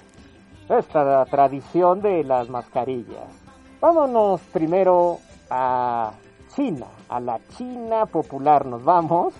esta 0.68 1.26
tradición 1.26 2.02
de 2.02 2.24
las 2.24 2.50
mascarillas. 2.50 3.28
Vámonos 3.82 4.42
primero 4.54 5.20
a 5.50 6.12
China, 6.56 6.88
a 7.08 7.20
la 7.20 7.40
China 7.58 8.06
popular 8.06 8.66
nos 8.66 8.84
vamos. 8.84 9.34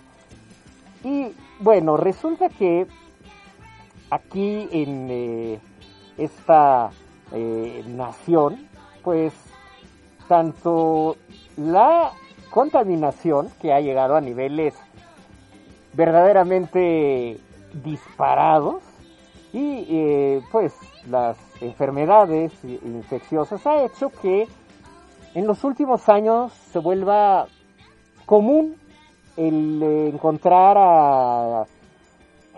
Y 1.04 1.34
bueno, 1.60 1.98
resulta 1.98 2.50
que 2.50 2.88
aquí 4.10 4.68
en 4.72 5.08
eh, 5.10 5.60
esta 6.20 6.92
eh, 7.32 7.84
nación, 7.88 8.68
pues 9.04 9.34
tanto 10.28 11.18
la 11.58 12.12
contaminación 12.50 13.50
que 13.62 13.74
ha 13.74 13.80
llegado 13.80 14.16
a 14.16 14.22
niveles 14.22 14.76
verdaderamente 15.94 17.40
disparados 17.84 18.84
y 19.54 19.86
eh, 19.90 20.42
pues 20.52 20.74
las 21.08 21.38
enfermedades 21.62 22.54
infecciosas 22.64 23.66
ha 23.66 23.84
hecho 23.84 24.10
que 24.10 24.48
en 25.34 25.48
los 25.48 25.64
últimos 25.64 26.10
años 26.10 26.54
se 26.72 26.80
vuelva 26.80 27.48
común 28.26 28.76
el 29.38 29.82
encontrar 30.14 30.78
a 30.78 31.66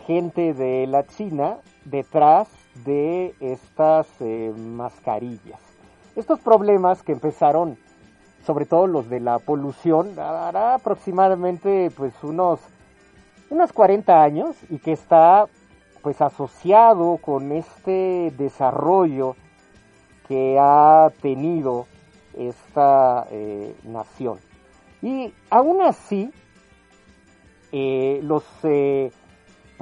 gente 0.08 0.54
de 0.54 0.88
la 0.88 1.06
China 1.06 1.58
detrás 1.86 2.48
de 2.86 3.34
estas 3.40 4.08
eh, 4.20 4.54
mascarillas. 4.56 5.60
Estos 6.16 6.40
problemas 6.40 7.04
que 7.04 7.12
empezaron, 7.12 7.78
sobre 8.46 8.66
todo 8.66 8.88
los 8.88 9.10
de 9.10 9.20
la 9.20 9.40
polución, 9.40 10.18
hará 10.20 10.76
aproximadamente 10.76 11.92
pues 11.96 12.14
unos 12.24 12.60
unos 13.52 13.74
40 13.74 14.24
años 14.24 14.56
y 14.70 14.80
que 14.80 14.94
está 14.94 15.46
pues 16.02 16.22
asociado 16.22 17.18
con 17.18 17.52
este 17.52 18.34
desarrollo 18.38 19.36
que 20.28 20.58
ha 20.60 21.12
tenido 21.22 21.86
esta 22.34 23.28
eh, 23.30 23.76
nación. 23.84 24.40
Y 25.02 25.34
aún 25.50 25.82
así, 25.82 26.32
eh, 27.72 28.22
los 28.24 28.44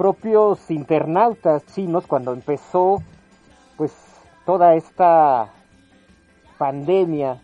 propios 0.00 0.70
internautas 0.70 1.62
chinos, 1.74 2.06
cuando 2.06 2.32
empezó 2.32 3.02
pues 3.76 3.92
toda 4.46 4.74
esta 4.74 5.50
pandemia 6.56 7.38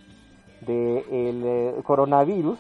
del 0.62 1.42
eh, 1.44 1.74
coronavirus, 1.84 2.58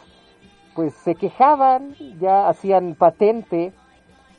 pues 0.74 0.92
se 0.96 1.14
quejaban, 1.14 1.94
ya 2.20 2.46
hacían 2.46 2.94
patente 2.94 3.72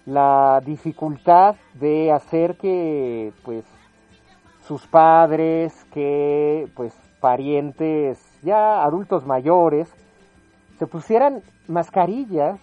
la 0.06 0.62
dificultad 0.63 1.56
de 1.74 2.12
hacer 2.12 2.56
que 2.58 3.34
pues 3.43 3.65
sus 4.67 4.86
padres, 4.86 5.74
que 5.86 6.67
pues 6.76 6.93
parientes 7.20 8.20
ya 8.43 8.84
adultos 8.84 9.26
mayores 9.26 9.91
se 10.78 10.86
pusieran 10.86 11.41
mascarillas 11.67 12.60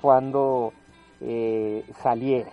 cuando 0.00 0.72
eh, 1.20 1.84
salieran. 2.02 2.52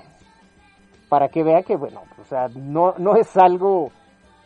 Para 1.10 1.30
que 1.30 1.44
vea 1.44 1.64
que, 1.64 1.76
bueno, 1.76 2.02
o 2.20 2.24
sea, 2.26 2.48
no, 2.56 2.94
no 2.98 3.16
es 3.16 3.36
algo 3.38 3.92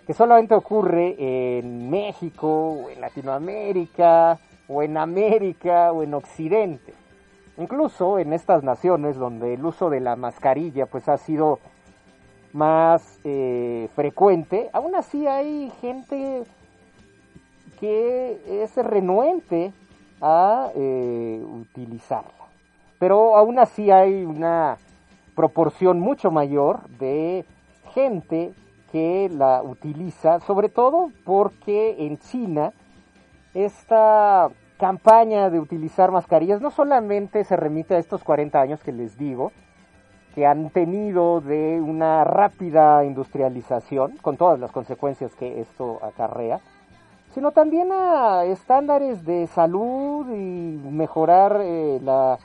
que 0.06 0.14
solamente 0.14 0.56
ocurre 0.56 1.16
en 1.60 1.90
México 1.90 2.48
o 2.48 2.90
en 2.90 3.02
Latinoamérica 3.02 4.38
o 4.68 4.82
en 4.82 4.98
América 4.98 5.92
o 5.92 6.04
en 6.04 6.14
Occidente. 6.14 6.94
Incluso 7.58 8.20
en 8.20 8.34
estas 8.34 8.64
naciones 8.64 9.18
donde 9.18 9.56
el 9.56 9.66
uso 9.66 9.90
de 9.90 10.00
la 10.00 10.16
mascarilla 10.16 10.86
pues 10.86 11.10
ha 11.10 11.18
sido 11.18 11.60
más 12.54 13.20
eh, 13.24 13.90
frecuente, 13.96 14.70
aún 14.74 14.96
así 14.96 15.28
hay 15.28 15.72
gente 15.82 16.44
que 17.80 18.64
es 18.64 18.76
renuente 18.78 19.72
a 20.22 20.72
eh, 20.76 21.44
utilizarla. 21.44 22.37
Pero 23.00 23.36
aún 23.36 23.60
así 23.60 23.92
hay 23.92 24.26
una 24.26 24.78
proporción 25.36 26.00
mucho 26.00 26.32
mayor 26.32 26.88
de 27.00 27.46
gente 27.94 28.54
que 28.92 29.30
la 29.32 29.62
utiliza, 29.62 30.40
sobre 30.40 30.70
todo 30.70 31.12
porque 31.26 31.96
en 32.06 32.18
China 32.18 32.74
esta 33.54 34.50
campaña 34.78 35.50
de 35.50 35.60
utilizar 35.60 36.12
mascarillas 36.12 36.62
no 36.62 36.72
solamente 36.72 37.44
se 37.44 37.56
remite 37.56 37.96
a 37.96 38.00
estos 38.00 38.24
40 38.24 38.60
años 38.60 38.82
que 38.82 38.92
les 38.92 39.18
digo, 39.18 39.52
que 40.36 40.46
han 40.46 40.70
tenido 40.70 41.42
de 41.42 41.82
una 41.82 42.24
rápida 42.24 43.04
industrialización, 43.04 44.18
con 44.18 44.38
todas 44.38 44.60
las 44.60 44.72
consecuencias 44.72 45.34
que 45.36 45.62
esto 45.62 46.00
acarrea, 46.04 46.60
sino 47.34 47.52
también 47.52 47.92
a 47.92 48.46
estándares 48.46 49.26
de 49.26 49.48
salud 49.48 50.28
y 50.30 50.78
mejorar 50.92 51.60
eh, 51.64 52.00
la 52.04 52.38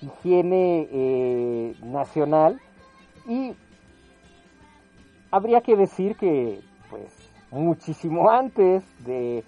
higiene 0.00 0.88
eh, 0.90 1.74
nacional. 1.82 2.60
Y 3.26 3.54
habría 5.30 5.60
que 5.60 5.76
decir 5.76 6.16
que, 6.16 6.60
pues, 6.90 7.12
muchísimo 7.50 8.30
antes 8.30 8.84
de 9.04 9.44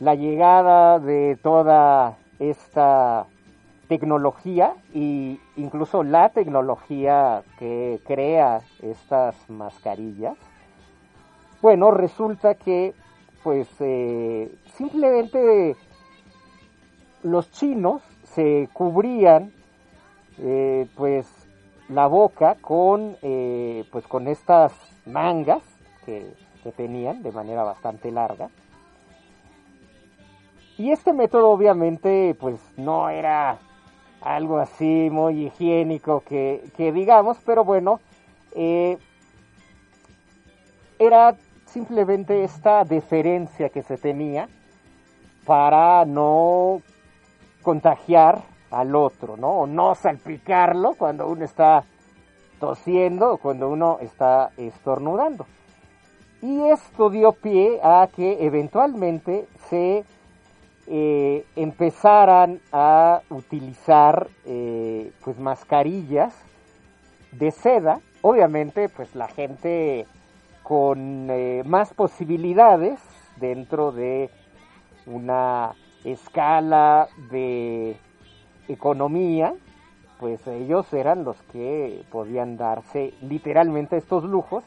la 0.00 0.14
llegada 0.14 0.98
de 0.98 1.38
toda 1.42 2.16
esta 2.38 3.26
tecnología 3.88 4.74
e 4.94 5.38
incluso 5.56 6.02
la 6.02 6.30
tecnología 6.30 7.42
que 7.58 8.00
crea 8.06 8.60
estas 8.82 9.36
mascarillas, 9.48 10.36
bueno, 11.60 11.90
resulta 11.90 12.54
que 12.54 12.94
pues 13.42 13.68
eh, 13.80 14.54
simplemente 14.76 15.76
los 17.22 17.50
chinos 17.50 18.02
se 18.34 18.68
cubrían 18.72 19.52
eh, 20.38 20.86
pues 20.96 21.26
la 21.88 22.06
boca 22.06 22.56
con 22.60 23.16
eh, 23.22 23.84
pues 23.90 24.06
con 24.06 24.26
estas 24.28 24.72
mangas 25.06 25.62
que, 26.04 26.32
tenían 26.78 27.22
de 27.22 27.30
manera 27.30 27.62
bastante 27.62 28.10
larga. 28.10 28.48
Y 30.78 30.92
este 30.92 31.12
método 31.12 31.50
obviamente 31.50 32.34
pues 32.40 32.58
no 32.78 33.10
era 33.10 33.58
algo 34.22 34.56
así 34.56 35.10
muy 35.12 35.44
higiénico 35.44 36.20
que, 36.20 36.64
que 36.74 36.90
digamos, 36.90 37.36
pero 37.44 37.64
bueno, 37.64 38.00
eh, 38.54 38.96
era 40.98 41.36
simplemente 41.66 42.44
esta 42.44 42.82
deferencia 42.84 43.68
que 43.68 43.82
se 43.82 43.98
tenía 43.98 44.48
para 45.44 46.06
no 46.06 46.80
contagiar 47.64 48.42
al 48.70 48.94
otro, 48.94 49.36
¿no? 49.36 49.50
O 49.60 49.66
no 49.66 49.96
salpicarlo 49.96 50.94
cuando 50.94 51.26
uno 51.28 51.44
está 51.44 51.82
tosiendo 52.60 53.32
o 53.32 53.38
cuando 53.38 53.68
uno 53.68 53.98
está 54.00 54.50
estornudando. 54.56 55.46
Y 56.42 56.60
esto 56.68 57.10
dio 57.10 57.32
pie 57.32 57.80
a 57.82 58.08
que 58.14 58.44
eventualmente 58.44 59.46
se 59.70 60.04
eh, 60.86 61.46
empezaran 61.56 62.60
a 62.70 63.22
utilizar 63.30 64.28
eh, 64.44 65.10
pues 65.24 65.38
mascarillas 65.38 66.34
de 67.32 67.50
seda. 67.50 68.00
Obviamente, 68.20 68.88
pues 68.90 69.14
la 69.14 69.28
gente 69.28 70.06
con 70.62 71.28
eh, 71.30 71.62
más 71.64 71.94
posibilidades 71.94 73.00
dentro 73.36 73.92
de 73.92 74.30
una 75.06 75.74
escala 76.04 77.08
de 77.30 77.96
economía, 78.68 79.54
pues 80.20 80.46
ellos 80.46 80.92
eran 80.92 81.24
los 81.24 81.42
que 81.44 82.04
podían 82.10 82.56
darse 82.56 83.14
literalmente 83.20 83.96
estos 83.96 84.24
lujos 84.24 84.64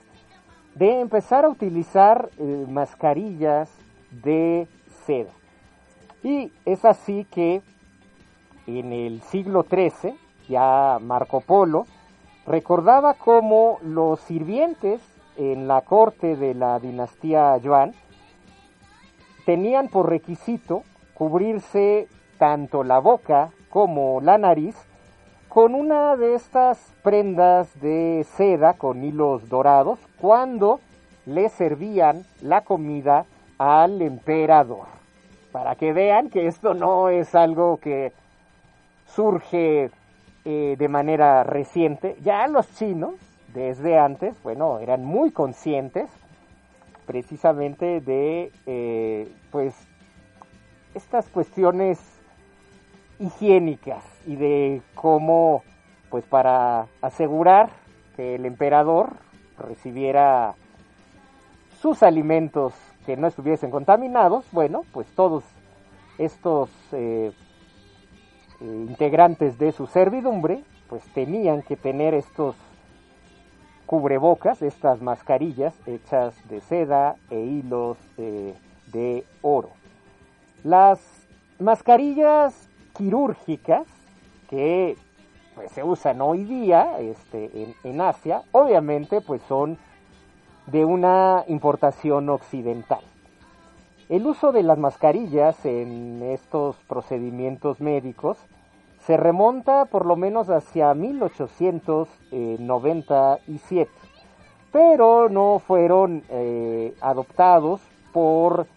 de 0.75 0.99
empezar 0.99 1.45
a 1.45 1.49
utilizar 1.49 2.29
eh, 2.37 2.65
mascarillas 2.69 3.71
de 4.11 4.67
seda. 5.05 5.31
Y 6.23 6.51
es 6.65 6.85
así 6.85 7.25
que 7.31 7.61
en 8.67 8.91
el 8.91 9.21
siglo 9.21 9.65
XIII, 9.69 10.15
ya 10.49 10.99
Marco 11.01 11.41
Polo 11.41 11.85
recordaba 12.45 13.13
cómo 13.13 13.79
los 13.81 14.19
sirvientes 14.21 15.01
en 15.37 15.67
la 15.67 15.81
corte 15.81 16.35
de 16.35 16.53
la 16.53 16.79
dinastía 16.79 17.57
Yuan 17.57 17.93
tenían 19.45 19.87
por 19.87 20.09
requisito 20.09 20.83
cubrirse 21.17 22.07
tanto 22.37 22.83
la 22.83 22.99
boca 22.99 23.49
como 23.71 24.21
la 24.21 24.37
nariz 24.37 24.75
con 25.49 25.73
una 25.73 26.15
de 26.15 26.35
estas 26.35 26.77
prendas 27.01 27.81
de 27.81 28.23
seda 28.35 28.75
con 28.75 29.03
hilos 29.03 29.49
dorados 29.49 29.97
cuando 30.21 30.79
le 31.25 31.49
servían 31.49 32.23
la 32.43 32.61
comida 32.61 33.25
al 33.57 34.03
emperador. 34.03 34.85
Para 35.51 35.75
que 35.75 35.91
vean 35.91 36.29
que 36.29 36.45
esto 36.45 36.75
no 36.75 37.09
es 37.09 37.33
algo 37.33 37.77
que 37.77 38.13
surge 39.07 39.89
eh, 40.45 40.75
de 40.77 40.87
manera 40.87 41.43
reciente. 41.43 42.15
Ya 42.23 42.45
los 42.47 42.71
chinos, 42.75 43.15
desde 43.55 43.97
antes, 43.97 44.35
bueno, 44.43 44.77
eran 44.77 45.03
muy 45.03 45.31
conscientes 45.31 46.11
precisamente 47.07 48.01
de, 48.01 48.51
eh, 48.67 49.27
pues, 49.49 49.73
estas 50.97 51.29
cuestiones 51.29 51.99
higiénicas 53.19 54.03
y 54.25 54.35
de 54.35 54.81
cómo, 54.95 55.63
pues 56.09 56.25
para 56.25 56.87
asegurar 57.01 57.69
que 58.15 58.35
el 58.35 58.45
emperador 58.45 59.13
recibiera 59.57 60.55
sus 61.81 62.03
alimentos 62.03 62.73
que 63.05 63.15
no 63.15 63.27
estuviesen 63.27 63.71
contaminados, 63.71 64.45
bueno, 64.51 64.81
pues 64.91 65.07
todos 65.15 65.43
estos 66.17 66.69
eh, 66.91 67.31
eh, 68.59 68.85
integrantes 68.89 69.57
de 69.57 69.71
su 69.71 69.85
servidumbre, 69.85 70.63
pues 70.89 71.03
tenían 71.13 71.61
que 71.61 71.77
tener 71.77 72.15
estos 72.15 72.55
cubrebocas, 73.85 74.61
estas 74.61 75.01
mascarillas 75.01 75.75
hechas 75.87 76.35
de 76.49 76.59
seda 76.61 77.15
e 77.29 77.39
hilos 77.39 77.97
eh, 78.17 78.55
de 78.91 79.23
oro. 79.41 79.76
Las 80.67 80.99
mascarillas 81.59 82.67
quirúrgicas 82.97 83.87
que 84.49 84.97
pues, 85.55 85.71
se 85.71 85.81
usan 85.81 86.19
hoy 86.19 86.43
día 86.43 86.99
este, 86.99 87.73
en, 87.85 88.01
Asia, 88.01 88.41
obviamente 88.51 89.21
pues 89.21 89.41
son 89.43 89.77
de 90.65 90.83
una 90.83 91.45
importación 91.47 92.27
occidental. 92.27 92.99
El 94.09 94.27
uso 94.27 94.51
de 94.51 94.63
las 94.63 94.77
mascarillas 94.77 95.65
en 95.65 96.21
estos 96.21 96.75
procedimientos 96.89 97.79
médicos 97.79 98.37
se 99.05 99.15
remonta 99.15 99.85
por 99.85 100.05
lo 100.05 100.17
menos 100.17 100.49
hacia 100.49 100.93
1897, 100.93 103.91
pero 104.73 105.29
no 105.29 105.61
fueron 105.65 106.23
eh, 106.27 106.93
adoptados 106.99 107.79
por 108.11 108.67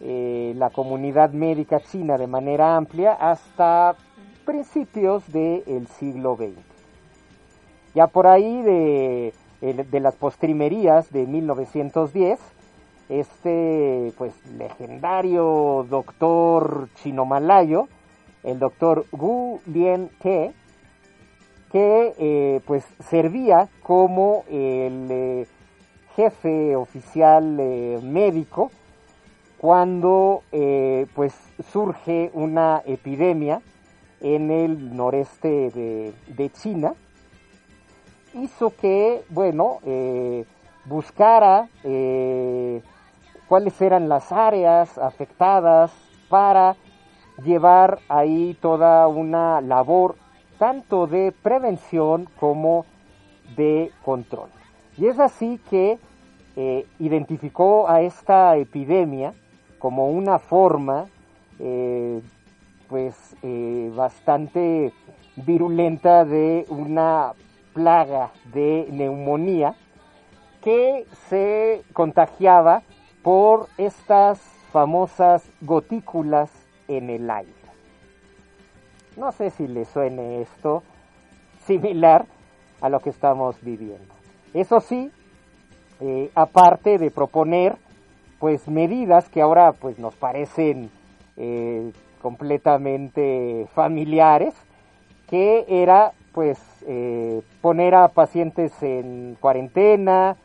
eh, 0.00 0.52
la 0.56 0.70
comunidad 0.70 1.30
médica 1.30 1.80
china 1.80 2.18
de 2.18 2.26
manera 2.26 2.76
amplia 2.76 3.12
hasta 3.12 3.96
principios 4.44 5.30
del 5.32 5.86
siglo 5.98 6.36
XX. 6.36 6.52
Ya 7.94 8.06
por 8.06 8.26
ahí 8.26 8.62
de, 8.62 9.32
de 9.62 10.00
las 10.00 10.14
postrimerías 10.16 11.10
de 11.12 11.26
1910, 11.26 12.38
este 13.08 14.12
pues 14.18 14.34
legendario 14.58 15.86
doctor 15.88 16.88
chino-malayo, 16.96 17.88
el 18.44 18.58
doctor 18.58 19.06
Gu 19.12 19.60
Lien 19.66 20.10
Ke, 20.20 20.52
que 21.72 22.12
eh, 22.18 22.60
pues 22.66 22.84
servía 23.08 23.68
como 23.82 24.44
el 24.50 25.08
eh, 25.10 25.46
jefe 26.16 26.76
oficial 26.76 27.44
médico 28.02 28.70
cuando 29.58 30.42
pues 31.14 31.34
surge 31.72 32.30
una 32.34 32.82
epidemia 32.84 33.62
en 34.20 34.50
el 34.50 34.94
noreste 34.96 35.70
de, 36.26 36.50
China 36.50 36.94
hizo 38.34 38.74
que 38.76 39.22
bueno 39.30 39.78
buscara 40.84 41.68
cuáles 43.48 43.80
eran 43.80 44.08
las 44.08 44.30
áreas 44.32 44.98
afectadas 44.98 45.92
para 46.28 46.76
llevar 47.44 47.98
ahí 48.08 48.56
toda 48.60 49.08
una 49.08 49.60
labor 49.60 50.16
tanto 50.58 51.06
de 51.06 51.32
prevención 51.32 52.28
como 52.40 52.86
de 53.56 53.92
control. 54.04 54.48
Y 54.96 55.06
es 55.06 55.18
así 55.18 55.60
que 55.70 55.98
eh, 56.56 56.86
identificó 56.98 57.88
a 57.88 58.00
esta 58.00 58.56
epidemia 58.56 59.34
como 59.78 60.08
una 60.08 60.38
forma 60.38 61.06
eh, 61.58 62.20
pues 62.88 63.36
eh, 63.42 63.90
bastante 63.94 64.92
virulenta 65.36 66.24
de 66.24 66.64
una 66.68 67.32
plaga 67.72 68.30
de 68.52 68.88
neumonía 68.90 69.74
que 70.62 71.06
se 71.28 71.82
contagiaba 71.92 72.82
por 73.22 73.68
estas 73.76 74.40
famosas 74.72 75.48
gotículas 75.60 76.50
en 76.88 77.10
el 77.10 77.30
aire. 77.30 77.52
No 79.16 79.32
sé 79.32 79.50
si 79.50 79.66
le 79.66 79.84
suene 79.84 80.42
esto 80.42 80.82
similar 81.64 82.26
a 82.80 82.88
lo 82.88 83.00
que 83.00 83.10
estamos 83.10 83.56
viviendo. 83.62 84.14
Eso 84.52 84.80
sí, 84.80 85.10
eh, 86.00 86.30
aparte 86.34 86.98
de 86.98 87.10
proponer 87.10 87.76
pues 88.38 88.68
medidas 88.68 89.28
que 89.28 89.40
ahora 89.40 89.72
pues 89.72 89.98
nos 89.98 90.14
parecen 90.14 90.90
eh, 91.36 91.92
completamente 92.20 93.66
familiares, 93.74 94.54
que 95.28 95.64
era 95.68 96.12
pues 96.32 96.58
eh, 96.86 97.42
poner 97.60 97.94
a 97.94 98.08
pacientes 98.08 98.72
en 98.82 99.36
cuarentena, 99.40 100.36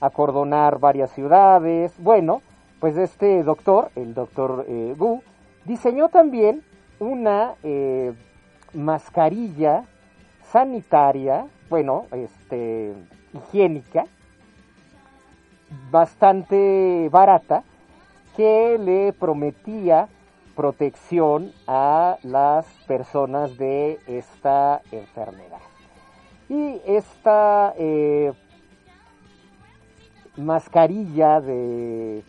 acordonar 0.00 0.78
varias 0.78 1.10
ciudades. 1.12 1.92
Bueno, 1.98 2.42
pues 2.80 2.96
este 2.96 3.42
doctor, 3.42 3.90
el 3.96 4.14
doctor 4.14 4.66
Gu, 4.96 5.22
diseñó 5.64 6.08
también 6.08 6.62
una 6.98 7.54
eh, 7.62 8.12
mascarilla 8.74 9.84
sanitaria, 10.50 11.46
bueno, 11.68 12.06
este, 12.12 12.94
higiénica, 13.34 14.04
bastante 15.90 17.08
barata, 17.10 17.64
que 18.36 18.78
le 18.78 19.12
prometía 19.12 20.08
protección 20.54 21.52
a 21.66 22.18
las 22.22 22.66
personas 22.86 23.56
de 23.56 23.98
esta 24.06 24.82
enfermedad. 24.90 25.60
Y 26.48 26.80
esta 26.86 27.74
eh, 27.78 28.32
mascarilla 30.36 31.40
de, 31.40 32.22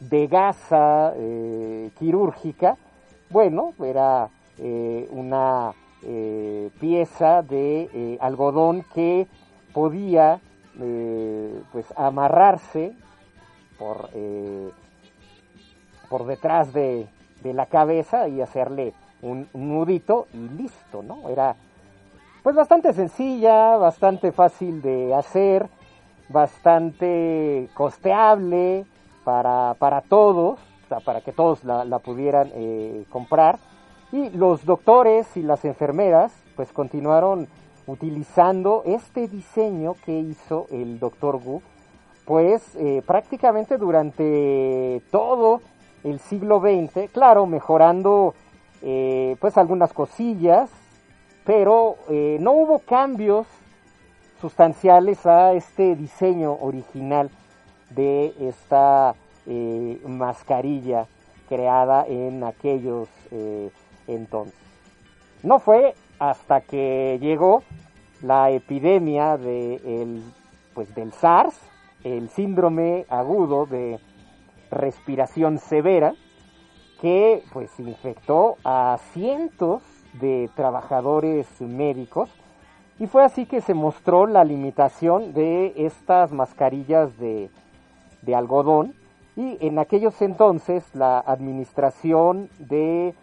de 0.00 0.26
gasa 0.26 1.12
eh, 1.16 1.90
quirúrgica, 1.98 2.76
bueno, 3.30 3.72
era 3.82 4.28
eh, 4.58 5.08
una 5.10 5.72
pieza 6.80 7.42
de 7.42 8.16
algodón 8.20 8.84
que 8.94 9.26
podía 9.72 10.40
pues 11.72 11.86
amarrarse 11.96 12.92
por, 13.78 14.10
eh, 14.14 14.70
por 16.08 16.26
detrás 16.26 16.72
de, 16.72 17.06
de 17.42 17.52
la 17.52 17.66
cabeza 17.66 18.28
y 18.28 18.40
hacerle 18.40 18.94
un, 19.22 19.48
nudito 19.52 20.26
y 20.32 20.48
listo, 20.48 21.02
¿no? 21.02 21.28
Era 21.28 21.56
pues 22.42 22.54
bastante 22.54 22.92
sencilla, 22.92 23.76
bastante 23.76 24.32
fácil 24.32 24.80
de 24.80 25.14
hacer, 25.14 25.68
bastante 26.28 27.68
costeable 27.74 28.86
para, 29.24 29.74
para 29.78 30.00
todos, 30.02 30.60
para 31.04 31.20
que 31.20 31.32
todos 31.32 31.64
la, 31.64 31.84
la 31.84 31.98
pudieran 31.98 32.50
eh, 32.54 33.04
comprar. 33.10 33.58
Y 34.12 34.30
los 34.30 34.64
doctores 34.64 35.36
y 35.36 35.42
las 35.42 35.64
enfermeras 35.64 36.32
pues 36.56 36.72
continuaron 36.72 37.48
utilizando 37.88 38.82
este 38.84 39.28
diseño 39.28 39.96
que 40.04 40.12
hizo 40.12 40.66
el 40.70 41.00
doctor 41.00 41.40
Wu, 41.42 41.62
pues 42.26 42.62
eh, 42.76 43.02
prácticamente 43.04 43.78
durante 43.78 45.02
todo 45.10 45.62
el 46.04 46.20
siglo 46.20 46.60
XX, 46.60 47.10
claro, 47.10 47.46
mejorando 47.46 48.34
eh, 48.82 49.36
pues 49.40 49.56
algunas 49.56 49.94
cosillas, 49.94 50.68
pero 51.44 51.96
eh, 52.10 52.36
no 52.40 52.52
hubo 52.52 52.80
cambios 52.80 53.46
sustanciales 54.42 55.24
a 55.24 55.54
este 55.54 55.96
diseño 55.96 56.52
original 56.60 57.30
de 57.90 58.34
esta 58.38 59.14
mascarilla 60.06 61.06
creada 61.48 62.04
en 62.06 62.44
aquellos 62.44 63.08
entonces. 64.06 64.54
No 65.42 65.58
fue 65.58 65.94
hasta 66.18 66.60
que 66.60 67.18
llegó 67.20 67.62
la 68.22 68.50
epidemia 68.50 69.36
de 69.36 70.20
pues 70.74 70.94
del 70.94 71.12
SARS, 71.12 71.58
el 72.04 72.28
síndrome 72.30 73.04
agudo 73.08 73.66
de 73.66 73.98
respiración 74.70 75.58
severa, 75.58 76.14
que 77.00 77.42
pues 77.52 77.70
infectó 77.78 78.56
a 78.64 78.98
cientos 79.12 79.82
de 80.20 80.50
trabajadores 80.54 81.46
médicos. 81.60 82.30
Y 82.98 83.06
fue 83.06 83.24
así 83.24 83.46
que 83.46 83.60
se 83.60 83.74
mostró 83.74 84.26
la 84.26 84.44
limitación 84.44 85.32
de 85.32 85.72
estas 85.76 86.32
mascarillas 86.32 87.16
de, 87.18 87.50
de 88.22 88.34
algodón. 88.34 88.94
Y 89.36 89.56
en 89.64 89.78
aquellos 89.78 90.20
entonces 90.20 90.84
la 90.94 91.20
administración 91.20 92.48
de 92.58 93.14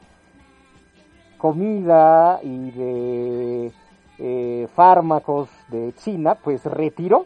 comida 1.37 2.39
y 2.43 2.71
de 2.71 3.71
eh, 4.17 4.67
fármacos 4.75 5.49
de 5.67 5.93
China 5.93 6.35
pues 6.35 6.63
retiró 6.65 7.25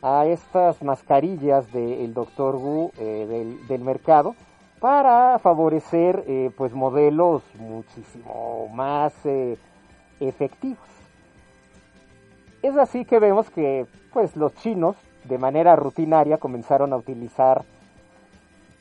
a 0.00 0.26
estas 0.26 0.82
mascarillas 0.82 1.70
del 1.72 2.14
doctor 2.14 2.56
Wu 2.56 2.92
eh, 2.98 3.54
del, 3.68 3.80
mercado 3.80 4.34
para 4.80 5.38
favorecer 5.38 6.24
eh, 6.26 6.50
pues 6.56 6.72
modelos 6.72 7.42
muchísimo 7.58 8.68
más 8.72 9.12
efectivos. 10.20 10.78
Es 12.62 12.76
así 12.76 13.04
que 13.04 13.18
vemos 13.18 13.50
que 13.50 13.86
pues 14.12 14.34
los 14.36 14.54
chinos 14.54 14.96
de 15.24 15.38
manera 15.38 15.76
rutinaria 15.76 16.38
comenzaron 16.38 16.92
a 16.92 16.96
utilizar 16.96 17.64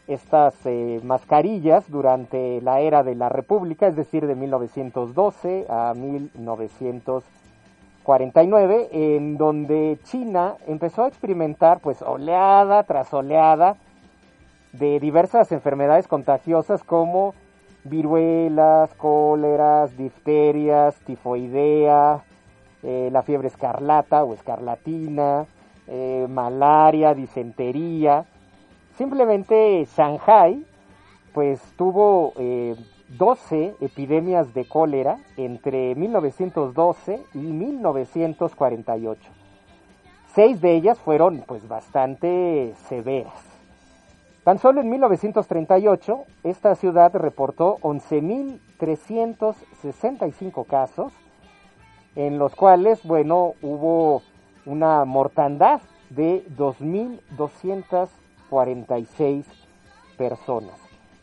estas 0.07 0.55
eh, 0.65 0.99
mascarillas 1.03 1.87
durante 1.89 2.61
la 2.61 2.79
era 2.79 3.03
de 3.03 3.13
la 3.15 3.29
República, 3.29 3.87
es 3.87 3.95
decir, 3.95 4.25
de 4.25 4.33
1912 4.35 5.67
a 5.69 5.93
1949, 5.95 8.89
en 8.91 9.37
donde 9.37 9.99
China 10.03 10.55
empezó 10.65 11.03
a 11.03 11.07
experimentar 11.07 11.79
pues 11.79 12.01
oleada 12.01 12.81
tras 12.83 13.13
oleada 13.13 13.77
de 14.71 14.99
diversas 14.99 15.51
enfermedades 15.51 16.07
contagiosas 16.07 16.83
como 16.83 17.35
viruelas, 17.83 18.93
cóleras, 18.95 19.95
difterias, 19.97 20.95
tifoidea, 21.05 22.23
eh, 22.83 23.09
la 23.11 23.23
fiebre 23.23 23.47
escarlata 23.47 24.23
o 24.23 24.33
escarlatina, 24.33 25.45
eh, 25.87 26.27
malaria, 26.29 27.13
disentería. 27.13 28.25
Simplemente 28.97 29.87
Shanghai 29.95 30.65
pues 31.33 31.61
tuvo 31.77 32.33
eh, 32.37 32.75
12 33.09 33.75
epidemias 33.79 34.55
de 34.55 34.67
cólera 34.67 35.19
entre 35.37 35.93
1912 35.93 37.21
y 37.35 37.37
1948. 37.37 39.21
Seis 40.33 40.59
de 40.61 40.75
ellas 40.75 40.97
fueron 40.99 41.43
pues 41.45 41.67
bastante 41.67 42.73
severas. 42.89 43.39
Tan 44.43 44.57
solo 44.57 44.81
en 44.81 44.89
1938, 44.89 46.23
esta 46.43 46.73
ciudad 46.73 47.13
reportó 47.13 47.77
11.365 47.81 50.65
casos, 50.65 51.13
en 52.15 52.39
los 52.39 52.55
cuales, 52.55 53.03
bueno, 53.03 53.53
hubo 53.61 54.23
una 54.65 55.05
mortandad 55.05 55.81
de 56.09 56.43
2.246 58.49 59.45
personas. 60.17 60.75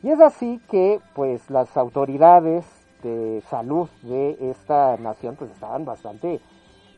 Y 0.03 0.11
es 0.11 0.21
así 0.21 0.61
que, 0.71 1.01
pues, 1.15 1.51
las 1.51 1.77
autoridades 1.77 2.65
de 3.03 3.43
salud 3.49 3.89
de 4.03 4.51
esta 4.51 4.97
nación, 4.99 5.37
pues, 5.37 5.51
estaban 5.51 5.85
bastante 5.85 6.41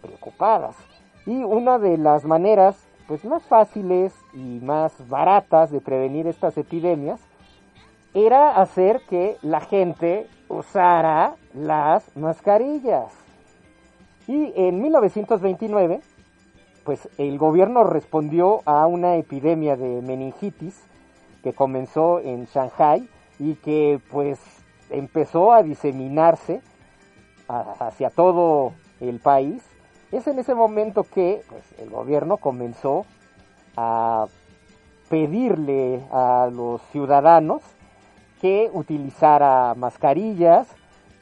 preocupadas. 0.02 0.76
Y 1.24 1.42
una 1.42 1.78
de 1.78 1.98
las 1.98 2.24
maneras 2.24 2.86
pues 3.06 3.24
más 3.24 3.42
fáciles 3.44 4.12
y 4.32 4.60
más 4.62 4.92
baratas 5.08 5.70
de 5.70 5.80
prevenir 5.80 6.26
estas 6.26 6.58
epidemias 6.58 7.20
era 8.14 8.56
hacer 8.56 9.02
que 9.08 9.36
la 9.42 9.60
gente 9.60 10.26
usara 10.48 11.34
las 11.54 12.16
mascarillas. 12.16 13.12
Y 14.26 14.52
en 14.56 14.80
1929, 14.80 16.00
pues 16.86 17.08
el 17.18 17.36
gobierno 17.36 17.82
respondió 17.82 18.60
a 18.64 18.86
una 18.86 19.16
epidemia 19.16 19.76
de 19.76 20.00
meningitis 20.02 20.80
que 21.42 21.52
comenzó 21.52 22.20
en 22.20 22.44
Shanghai 22.46 23.08
y 23.40 23.54
que 23.56 24.00
pues 24.10 24.38
empezó 24.88 25.52
a 25.52 25.64
diseminarse 25.64 26.62
hacia 27.48 28.10
todo 28.10 28.72
el 29.00 29.18
país. 29.18 29.64
Es 30.12 30.28
en 30.28 30.38
ese 30.38 30.54
momento 30.54 31.02
que 31.02 31.42
pues, 31.48 31.64
el 31.78 31.90
gobierno 31.90 32.36
comenzó 32.36 33.04
a 33.76 34.26
pedirle 35.10 36.02
a 36.12 36.48
los 36.52 36.80
ciudadanos 36.92 37.62
que 38.40 38.70
utilizara 38.72 39.74
mascarillas, 39.74 40.68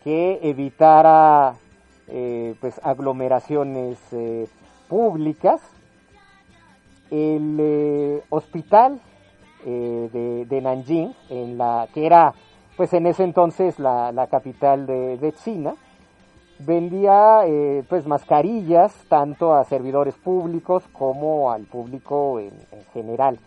que 0.03 0.41
evitara 0.43 1.55
eh, 2.09 2.55
pues 2.61 2.79
aglomeraciones 2.85 3.99
eh, 4.13 4.47
públicas. 4.95 5.61
El 7.11 7.57
eh, 7.59 8.23
hospital 8.31 9.01
eh, 9.67 10.47
de, 10.49 10.61
Nanjing, 10.61 11.13
en 11.31 11.59
la 11.59 11.89
que 11.93 12.07
era 12.07 12.33
pues 12.77 12.93
en 12.93 13.09
ese 13.09 13.25
entonces 13.25 13.81
la, 13.81 14.29
capital 14.31 14.87
de, 14.87 15.35
China, 15.43 15.75
vendía 16.61 17.41
eh, 17.45 17.83
pues 17.89 18.07
mascarillas 18.07 18.95
tanto 19.09 19.53
a 19.55 19.65
servidores 19.65 20.15
públicos 20.15 20.85
como 20.93 21.51
al 21.51 21.65
público 21.65 22.39
en, 22.39 22.53
en 22.71 22.85
general. 22.93 23.41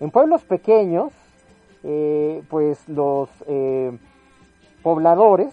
En 0.00 0.10
pueblos 0.10 0.42
pequeños, 0.44 1.12
pues 2.48 2.88
los 2.88 3.28
pobladores 4.82 5.52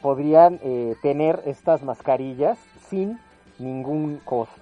podrían 0.00 0.58
tener 1.02 1.42
estas 1.44 1.82
mascarillas 1.82 2.58
sin 2.88 3.18
ningún 3.60 4.20
costo. 4.24 4.59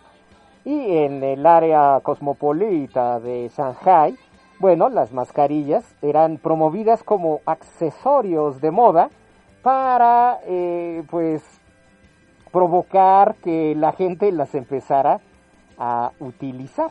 Y 0.69 0.99
en 0.99 1.25
el 1.25 1.47
área 1.47 1.99
cosmopolita 2.03 3.21
de 3.21 3.51
Shanghai, 3.57 4.15
bueno, 4.59 4.91
las 4.91 5.15
mascarillas 5.15 5.83
eran 6.03 6.37
promovidas 6.37 7.03
como 7.03 7.41
accesorios 7.47 8.61
de 8.61 8.71
moda 8.71 9.09
para, 9.63 10.41
eh, 10.45 11.05
pues, 11.11 11.43
provocar 12.53 13.37
que 13.37 13.75
la 13.77 13.93
gente 13.93 14.31
las 14.31 14.55
empezara 14.55 15.23
a 15.79 16.13
utilizar. 16.21 16.91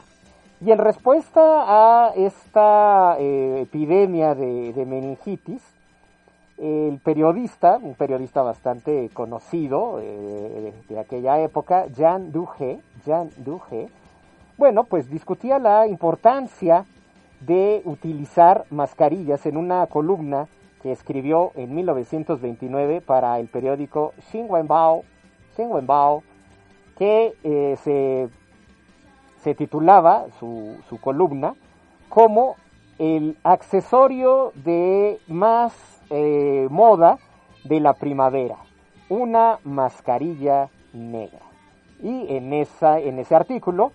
Y 0.60 0.72
en 0.72 0.80
respuesta 0.80 1.42
a 1.68 2.14
esta 2.16 3.18
eh, 3.20 3.60
epidemia 3.62 4.34
de, 4.34 4.74
de, 4.74 4.86
meningitis, 4.88 5.62
el 6.58 7.00
periodista, 7.04 7.78
un 7.82 7.94
periodista 7.94 8.42
bastante 8.42 9.10
conocido 9.14 10.00
eh, 10.02 10.74
de, 10.90 11.00
aquella 11.00 11.40
época, 11.40 11.86
Jean 11.88 12.32
Duhe, 12.32 12.80
Jean 13.06 13.30
Duhe, 13.38 13.90
bueno, 14.58 14.86
pues 14.86 15.10
discutía 15.10 15.60
la 15.60 15.86
importancia 15.88 16.86
de 17.42 17.82
utilizar 17.86 18.66
mascarillas 18.72 19.46
en 19.46 19.58
una 19.58 19.86
columna 19.86 20.48
que 20.82 20.92
escribió 20.92 21.52
en 21.56 21.76
1929 21.76 23.02
para 23.02 23.40
el 23.40 23.48
periódico 23.48 24.14
Xinhuanbao 24.32 25.04
Wenbao, 25.58 26.24
que 26.98 27.34
eh, 27.44 27.76
se, 27.84 28.30
se, 29.44 29.56
titulaba 29.56 30.26
su, 30.40 30.78
columna 31.02 31.56
como 32.10 32.56
el 33.00 33.38
accesorio 33.44 34.52
de 34.56 35.20
más 35.28 35.97
eh, 36.10 36.68
moda 36.70 37.18
de 37.64 37.80
la 37.80 37.94
primavera, 37.94 38.58
una 39.10 39.60
mascarilla 39.64 40.70
negra. 40.94 41.40
Y 42.02 42.28
en, 42.36 42.54
esa, 42.54 43.00
en 43.00 43.20
ese 43.20 43.36
artículo, 43.36 43.92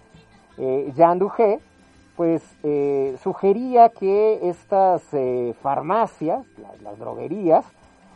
eh, 0.58 0.92
Jean 0.96 1.18
Duché, 1.18 1.60
pues 2.16 2.42
eh, 2.62 3.16
sugería 3.22 3.88
que 3.88 4.40
estas 4.48 5.02
farmacias, 5.62 6.44
la- 6.58 6.74
las 6.82 6.98
droguerías, 6.98 7.64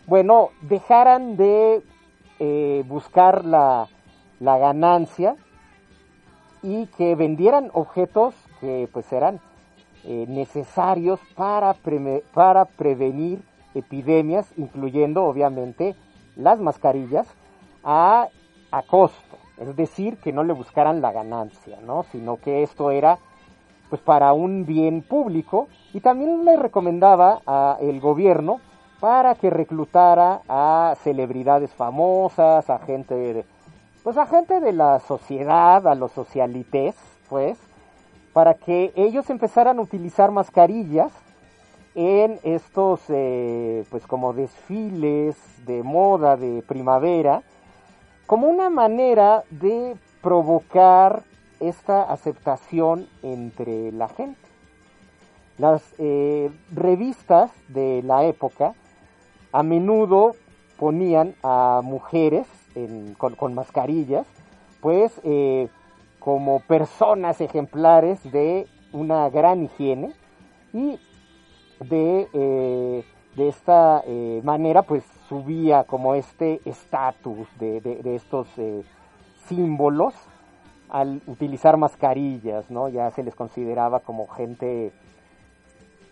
bueno, 0.06 0.50
dejaran 0.62 1.36
de 1.36 1.82
buscar 2.86 3.44
la, 3.46 3.88
la 4.40 4.58
ganancia 4.58 5.36
y 6.62 6.86
que 6.98 7.14
vendieran 7.14 7.70
objetos 7.72 8.34
que 8.60 8.88
pues 8.92 9.10
eran 9.12 9.40
necesarios 10.04 11.18
para, 11.34 11.74
preme- 11.74 12.22
para 12.34 12.66
prevenir 12.66 13.40
epidemias, 13.78 14.52
incluyendo 14.56 15.24
obviamente 15.24 15.94
las 16.36 16.60
mascarillas, 16.60 17.26
a, 17.84 18.28
a 18.70 18.82
costo. 18.82 19.36
Es 19.58 19.74
decir, 19.76 20.18
que 20.18 20.32
no 20.32 20.44
le 20.44 20.52
buscaran 20.52 21.00
la 21.00 21.12
ganancia, 21.12 21.78
¿no? 21.80 22.02
Sino 22.04 22.36
que 22.36 22.62
esto 22.62 22.90
era 22.90 23.18
pues 23.88 24.02
para 24.02 24.32
un 24.32 24.66
bien 24.66 25.02
público 25.02 25.68
y 25.94 26.00
también 26.00 26.44
le 26.44 26.56
recomendaba 26.56 27.40
al 27.46 28.00
gobierno 28.00 28.60
para 29.00 29.34
que 29.34 29.50
reclutara 29.50 30.40
a 30.48 30.94
celebridades 31.02 31.72
famosas, 31.72 32.68
a 32.68 32.78
gente 32.78 33.14
de, 33.14 33.44
pues 34.02 34.16
a 34.16 34.26
gente 34.26 34.60
de 34.60 34.72
la 34.72 34.98
sociedad, 35.00 35.86
a 35.86 35.94
los 35.94 36.12
socialites, 36.12 36.96
pues, 37.28 37.58
para 38.32 38.54
que 38.54 38.92
ellos 38.96 39.28
empezaran 39.30 39.78
a 39.78 39.82
utilizar 39.82 40.30
mascarillas 40.30 41.12
en 41.96 42.38
estos, 42.42 43.00
eh, 43.08 43.84
pues 43.90 44.06
como 44.06 44.34
desfiles 44.34 45.34
de 45.64 45.82
moda 45.82 46.36
de 46.36 46.62
primavera, 46.62 47.42
como 48.26 48.48
una 48.48 48.68
manera 48.68 49.44
de 49.50 49.96
provocar 50.20 51.22
esta 51.58 52.02
aceptación 52.02 53.08
entre 53.22 53.92
la 53.92 54.08
gente. 54.08 54.38
Las 55.56 55.82
eh, 55.98 56.50
revistas 56.70 57.50
de 57.68 58.02
la 58.02 58.24
época 58.26 58.74
a 59.52 59.62
menudo 59.62 60.36
ponían 60.78 61.34
a 61.42 61.80
mujeres 61.82 62.46
con 63.16 63.54
mascarillas, 63.54 64.26
pues 64.82 65.18
eh, 65.24 65.68
como 66.18 66.60
personas 66.60 67.40
ejemplares 67.40 68.22
de 68.30 68.66
una 68.92 69.30
gran 69.30 69.64
higiene 69.64 70.12
y 70.74 70.98
de, 71.80 72.28
eh, 72.32 73.04
de 73.36 73.48
esta 73.48 74.02
eh, 74.06 74.40
manera 74.44 74.82
pues 74.82 75.04
subía 75.28 75.84
como 75.84 76.14
este 76.14 76.60
estatus 76.64 77.46
de, 77.58 77.80
de- 77.80 78.14
estos 78.14 78.48
eh, 78.58 78.82
símbolos 79.46 80.14
al 80.88 81.20
utilizar 81.26 81.76
mascarillas, 81.76 82.70
¿no? 82.70 82.88
Ya 82.88 83.10
se 83.10 83.22
les 83.22 83.34
consideraba 83.34 84.00
como 84.00 84.26
gente, 84.28 84.92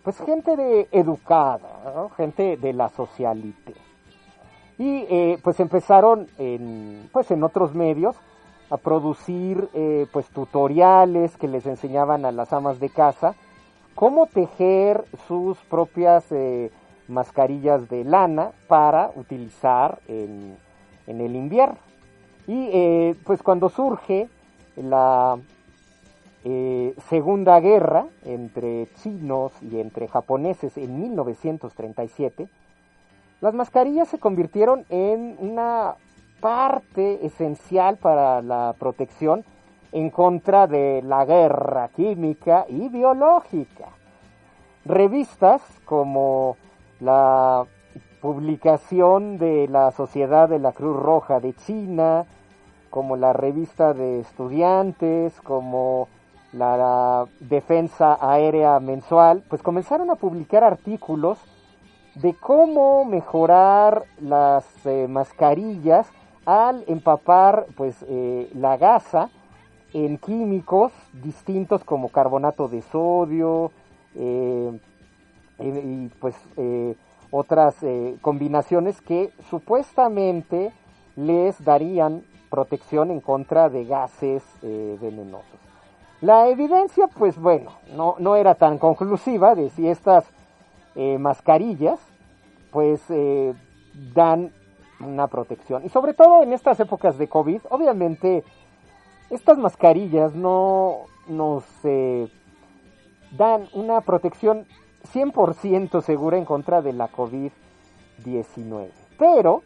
pues 0.02 0.18
gente 0.18 0.56
de 0.56 0.88
educada. 0.92 2.08
Gente 2.16 2.56
de 2.56 2.72
la 2.72 2.88
socialite. 2.88 3.74
Y 4.78 5.06
eh, 5.08 5.38
pues 5.44 5.60
empezaron 5.60 6.26
en, 6.38 7.08
pues 7.12 7.30
en 7.30 7.44
otros 7.44 7.74
medios 7.74 8.16
a 8.70 8.76
producir 8.76 9.68
eh, 9.72 10.06
pues 10.12 10.26
tutoriales 10.30 11.36
que 11.36 11.46
les 11.46 11.64
enseñaban 11.66 12.24
a 12.24 12.32
las 12.32 12.52
amas 12.52 12.80
de 12.80 12.88
casa 12.90 13.34
cómo 13.94 14.26
tejer 14.26 15.04
sus 15.26 15.58
propias 15.58 16.24
eh, 16.30 16.70
mascarillas 17.08 17.88
de 17.88 18.04
lana 18.04 18.52
para 18.68 19.10
utilizar 19.14 20.00
en, 20.08 20.56
en 21.06 21.20
el 21.20 21.36
invierno. 21.36 21.78
Y 22.46 22.68
eh, 22.72 23.14
pues 23.24 23.42
cuando 23.42 23.68
surge 23.68 24.28
la 24.76 25.38
eh, 26.44 26.94
Segunda 27.08 27.58
Guerra 27.60 28.06
entre 28.24 28.88
chinos 29.02 29.52
y 29.62 29.80
entre 29.80 30.08
japoneses 30.08 30.76
en 30.76 31.00
1937, 31.00 32.48
las 33.40 33.54
mascarillas 33.54 34.08
se 34.08 34.18
convirtieron 34.18 34.84
en 34.90 35.36
una 35.38 35.94
parte 36.40 37.24
esencial 37.24 37.96
para 37.96 38.42
la 38.42 38.74
protección 38.78 39.44
en 39.94 40.10
contra 40.10 40.66
de 40.66 41.02
la 41.02 41.24
guerra 41.24 41.88
química 41.94 42.66
y 42.68 42.88
biológica. 42.88 43.90
Revistas 44.84 45.62
como 45.84 46.56
la 46.98 47.64
publicación 48.20 49.38
de 49.38 49.68
la 49.68 49.92
Sociedad 49.92 50.48
de 50.48 50.58
la 50.58 50.72
Cruz 50.72 51.00
Roja 51.00 51.38
de 51.38 51.54
China, 51.54 52.26
como 52.90 53.16
la 53.16 53.32
revista 53.32 53.94
de 53.94 54.18
estudiantes, 54.18 55.40
como 55.42 56.08
la 56.52 57.26
Defensa 57.38 58.18
Aérea 58.20 58.80
Mensual, 58.80 59.44
pues 59.48 59.62
comenzaron 59.62 60.10
a 60.10 60.16
publicar 60.16 60.64
artículos 60.64 61.38
de 62.16 62.34
cómo 62.34 63.04
mejorar 63.04 64.02
las 64.20 64.64
eh, 64.86 65.06
mascarillas 65.08 66.08
al 66.46 66.82
empapar 66.88 67.66
pues 67.76 68.04
eh, 68.08 68.50
la 68.54 68.76
gasa 68.76 69.30
en 69.94 70.18
químicos 70.18 70.92
distintos 71.22 71.84
como 71.84 72.08
carbonato 72.08 72.68
de 72.68 72.82
sodio 72.82 73.70
eh, 74.16 74.78
y, 75.60 76.08
pues 76.20 76.34
eh, 76.56 76.96
otras 77.30 77.80
eh, 77.82 78.16
combinaciones 78.20 79.00
que 79.00 79.30
supuestamente 79.48 80.72
les 81.16 81.64
darían 81.64 82.24
protección 82.50 83.12
en 83.12 83.20
contra 83.20 83.68
de 83.68 83.84
gases 83.84 84.42
eh, 84.62 84.98
venenosos. 85.00 85.60
La 86.20 86.48
evidencia, 86.48 87.06
pues 87.06 87.38
bueno, 87.38 87.72
no, 87.94 88.16
no 88.18 88.34
era 88.34 88.56
tan 88.56 88.78
conclusiva 88.78 89.54
de 89.54 89.70
si 89.70 89.88
estas 89.88 90.24
mascarillas, 91.18 91.98
pues 92.70 93.02
dan 94.14 94.52
una 95.00 95.26
protección. 95.26 95.84
Y 95.84 95.88
sobre 95.88 96.14
todo 96.14 96.44
en 96.44 96.52
estas 96.52 96.78
épocas 96.78 97.18
de 97.18 97.28
COVID, 97.28 97.62
obviamente 97.68 98.44
estas 99.30 99.58
mascarillas 99.58 100.34
no 100.34 101.02
nos 101.26 101.64
eh, 101.84 102.28
dan 103.36 103.68
una 103.72 104.00
protección 104.00 104.66
100% 105.12 106.02
segura 106.02 106.38
en 106.38 106.44
contra 106.44 106.82
de 106.82 106.92
la 106.92 107.10
COVID-19. 107.10 108.88
Pero 109.18 109.62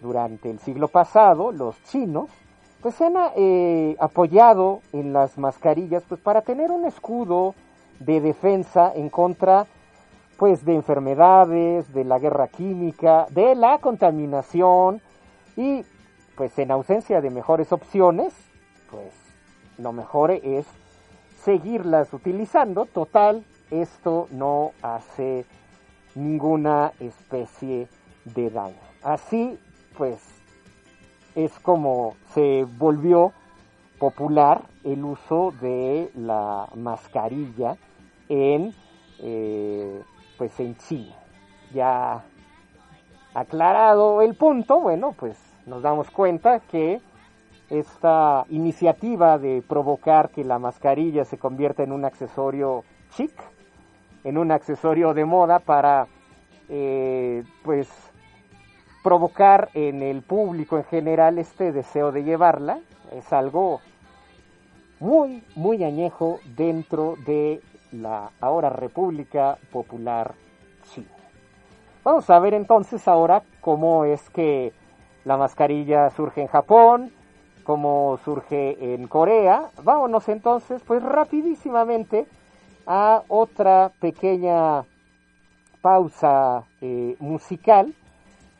durante 0.00 0.50
el 0.50 0.58
siglo 0.58 0.88
pasado, 0.88 1.52
los 1.52 1.82
chinos 1.84 2.30
pues 2.80 2.96
se 2.96 3.04
han 3.04 3.14
eh, 3.36 3.96
apoyado 4.00 4.80
en 4.92 5.12
las 5.12 5.38
mascarillas 5.38 6.02
pues 6.08 6.20
para 6.20 6.42
tener 6.42 6.72
un 6.72 6.84
escudo 6.84 7.54
de 8.00 8.20
defensa 8.20 8.92
en 8.94 9.08
contra 9.08 9.66
pues 10.36 10.64
de 10.64 10.74
enfermedades, 10.74 11.92
de 11.94 12.02
la 12.02 12.18
guerra 12.18 12.48
química, 12.48 13.26
de 13.30 13.54
la 13.54 13.78
contaminación 13.78 15.00
y 15.56 15.84
pues 16.34 16.58
en 16.58 16.72
ausencia 16.72 17.20
de 17.20 17.30
mejores 17.30 17.72
opciones, 17.72 18.34
pues 18.92 19.12
lo 19.78 19.92
mejor 19.92 20.30
es 20.30 20.66
seguirlas 21.42 22.12
utilizando. 22.12 22.84
Total, 22.86 23.44
esto 23.70 24.28
no 24.30 24.72
hace 24.82 25.44
ninguna 26.14 26.92
especie 27.00 27.88
de 28.24 28.50
daño. 28.50 28.76
Así, 29.02 29.58
pues, 29.96 30.20
es 31.34 31.58
como 31.60 32.14
se 32.34 32.66
volvió 32.78 33.32
popular 33.98 34.62
el 34.84 35.02
uso 35.04 35.52
de 35.60 36.10
la 36.14 36.68
mascarilla 36.74 37.76
en, 38.28 38.74
eh, 39.18 40.02
pues, 40.36 40.60
en 40.60 40.76
China. 40.76 41.14
Ya 41.72 42.22
aclarado 43.34 44.20
el 44.20 44.34
punto, 44.34 44.80
bueno, 44.80 45.14
pues 45.18 45.38
nos 45.64 45.82
damos 45.82 46.10
cuenta 46.10 46.60
que 46.60 47.00
esta 47.72 48.44
iniciativa 48.50 49.38
de 49.38 49.62
provocar 49.66 50.28
que 50.28 50.44
la 50.44 50.58
mascarilla 50.58 51.24
se 51.24 51.38
convierta 51.38 51.82
en 51.82 51.92
un 51.92 52.04
accesorio 52.04 52.84
chic, 53.16 53.32
en 54.24 54.36
un 54.36 54.52
accesorio 54.52 55.14
de 55.14 55.24
moda 55.24 55.58
para, 55.58 56.06
eh, 56.68 57.44
pues, 57.64 57.88
provocar 59.02 59.70
en 59.72 60.02
el 60.02 60.20
público 60.20 60.76
en 60.76 60.84
general 60.84 61.38
este 61.38 61.72
deseo 61.72 62.12
de 62.12 62.24
llevarla, 62.24 62.78
es 63.10 63.32
algo 63.32 63.80
muy, 65.00 65.42
muy 65.56 65.82
añejo 65.82 66.40
dentro 66.54 67.16
de 67.26 67.62
la 67.90 68.32
ahora 68.40 68.68
República 68.68 69.56
Popular 69.72 70.34
China. 70.92 71.08
Vamos 72.04 72.28
a 72.28 72.38
ver 72.38 72.52
entonces 72.52 73.08
ahora 73.08 73.42
cómo 73.62 74.04
es 74.04 74.28
que 74.28 74.74
la 75.24 75.38
mascarilla 75.38 76.10
surge 76.10 76.42
en 76.42 76.48
Japón, 76.48 77.12
como 77.62 78.18
surge 78.24 78.94
en 78.94 79.06
Corea. 79.08 79.70
Vámonos 79.82 80.28
entonces, 80.28 80.82
pues 80.86 81.02
rapidísimamente 81.02 82.26
a 82.86 83.22
otra 83.28 83.92
pequeña 84.00 84.84
pausa 85.80 86.64
eh, 86.80 87.16
musical. 87.18 87.94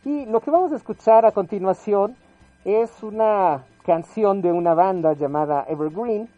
Y 0.05 0.27
lo 0.27 0.41
que 0.41 0.51
vamos 0.51 0.73
a 0.73 0.77
escuchar 0.77 1.25
a 1.25 1.33
continuación 1.33 2.17
es 2.65 3.03
una 3.03 3.65
canción 3.85 4.43
de 4.43 4.53
una 4.53 4.75
banda 4.75 5.13
llamada 5.15 5.65
Evergreen 5.69 6.29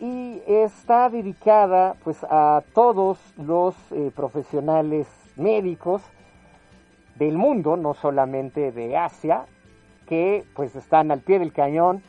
y 0.00 0.40
está 0.46 1.08
dedicada 1.08 1.94
pues 2.04 2.24
a 2.24 2.62
todos 2.72 3.18
los 3.36 3.74
eh, 3.90 4.12
profesionales 4.14 5.08
médicos 5.36 6.02
del 7.16 7.36
mundo, 7.36 7.76
no 7.76 7.94
solamente 7.94 8.70
de 8.70 8.96
Asia, 8.96 9.46
que 10.08 10.44
pues 10.54 10.74
están 10.74 11.10
al 11.10 11.20
pie 11.20 11.38
del 11.38 11.52
cañón 11.52 12.02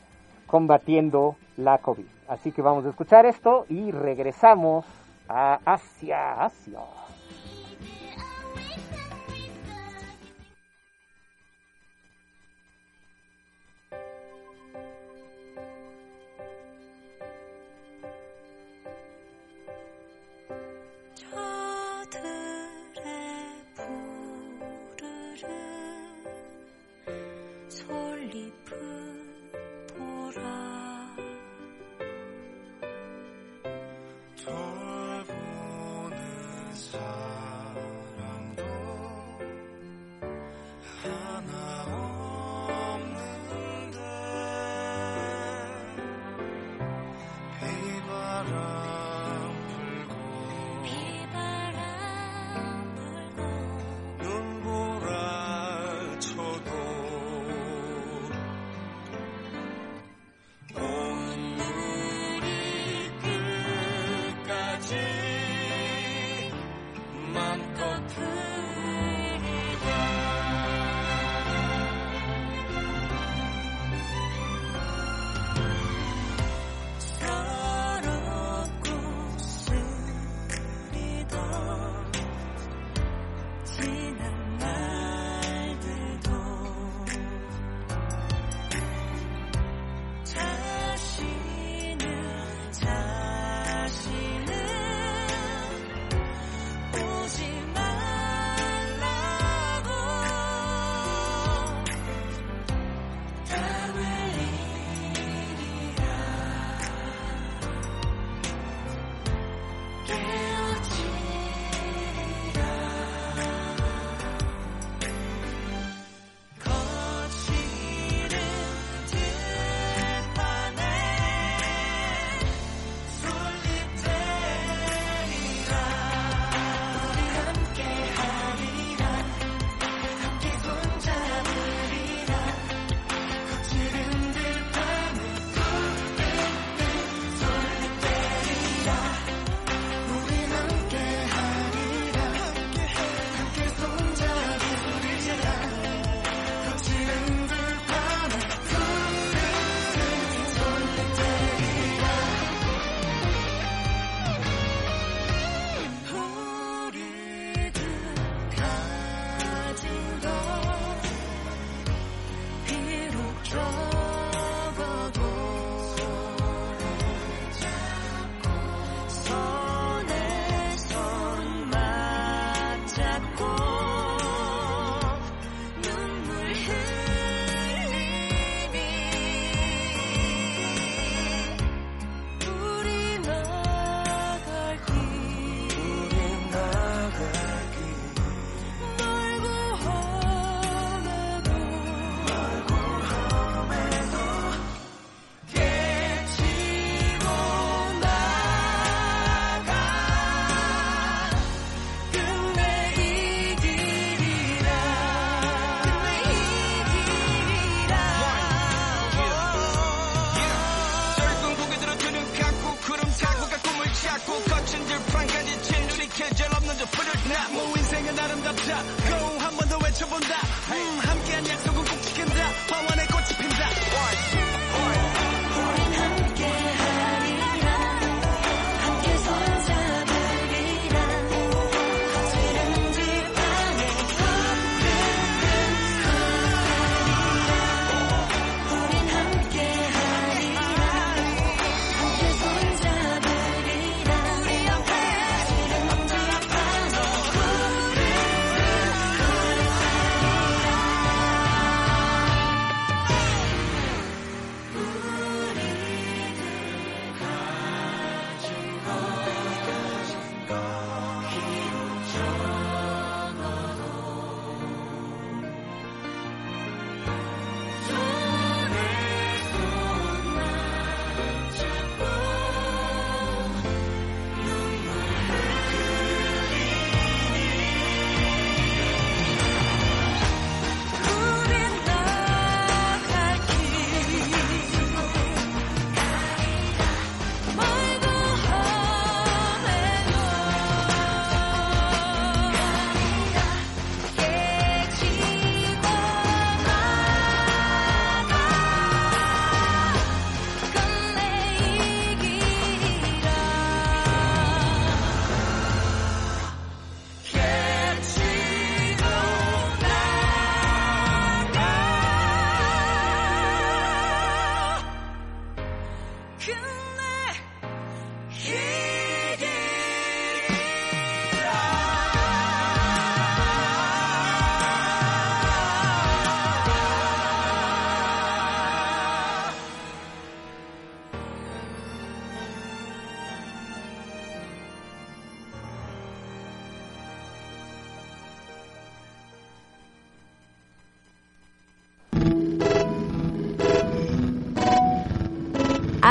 combatiendo 0.47 1.35
la 1.57 1.77
COVID. 1.79 2.05
Así 2.27 2.51
que 2.51 2.61
vamos 2.61 2.85
a 2.85 2.89
escuchar 2.89 3.25
esto 3.25 3.65
y 3.69 3.91
regresamos 3.91 4.85
a 5.27 5.59
Asia. 5.65 6.49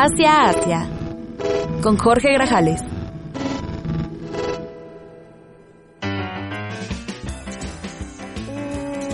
Asia 0.00 0.88
con 1.82 1.98
Jorge 1.98 2.32
Grajales. 2.34 2.80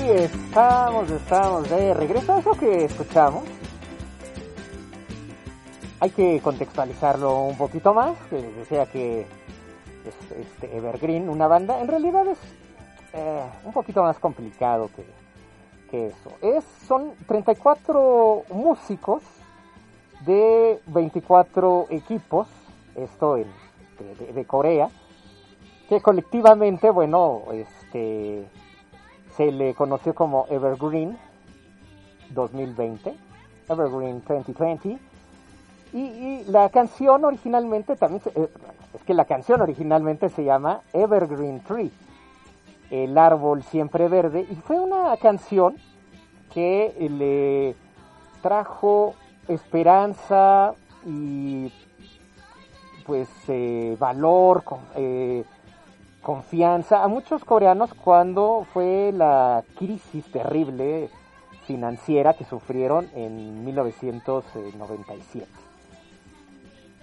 Y 0.04 0.10
estamos, 0.10 1.10
estamos 1.10 1.70
de 1.70 1.94
regreso. 1.94 2.36
Eso 2.36 2.50
que 2.52 2.84
escuchamos, 2.84 3.44
hay 6.00 6.10
que 6.10 6.38
contextualizarlo 6.42 7.44
un 7.44 7.56
poquito 7.56 7.94
más. 7.94 8.18
Que 8.28 8.42
les 8.42 8.54
decía 8.54 8.84
que 8.84 9.22
es 9.22 10.38
este 10.38 10.76
Evergreen, 10.76 11.30
una 11.30 11.46
banda, 11.46 11.80
en 11.80 11.88
realidad 11.88 12.26
es 12.26 12.38
eh, 13.14 13.42
un 13.64 13.72
poquito 13.72 14.02
más 14.02 14.18
complicado 14.18 14.90
que, 14.94 15.06
que 15.90 16.08
eso. 16.08 16.36
Es, 16.42 16.62
son 16.86 17.14
34 17.26 18.42
músicos 18.50 19.22
de 20.24 20.80
24 20.86 21.86
equipos, 21.90 22.48
esto 22.94 23.34
de, 23.36 24.44
Corea, 24.46 24.88
que 25.88 26.00
colectivamente, 26.00 26.90
bueno, 26.90 27.42
este 27.52 28.44
se 29.36 29.50
le 29.52 29.74
conoció 29.74 30.14
como 30.14 30.46
Evergreen 30.48 31.18
2020, 32.30 33.14
Evergreen 33.68 34.22
2020, 34.26 34.98
y, 35.92 36.44
la 36.48 36.68
canción 36.70 37.24
originalmente 37.24 37.94
también, 37.96 38.20
se- 38.22 38.30
eh, 38.30 38.48
es 38.94 39.02
que 39.04 39.14
la 39.14 39.24
canción 39.26 39.60
originalmente 39.60 40.28
se 40.28 40.44
llama 40.44 40.80
Evergreen 40.92 41.60
Tree, 41.60 41.90
el 42.90 43.16
árbol 43.18 43.62
siempre 43.62 44.08
verde, 44.08 44.46
y 44.50 44.54
fue 44.56 44.80
una 44.80 45.16
canción 45.18 45.76
que 46.52 46.94
le 47.10 47.74
trajo 48.42 49.14
esperanza 49.48 50.74
y 51.06 51.72
pues 53.06 53.28
eh, 53.48 53.96
valor, 53.98 54.64
con- 54.64 54.80
eh, 54.96 55.44
confianza 56.22 57.02
a 57.04 57.08
muchos 57.08 57.44
coreanos 57.44 57.92
cuando 57.94 58.66
fue 58.72 59.12
la 59.12 59.62
crisis 59.76 60.24
terrible 60.32 61.10
financiera 61.66 62.32
que 62.34 62.44
sufrieron 62.44 63.08
en 63.14 63.64
1997. 63.64 65.46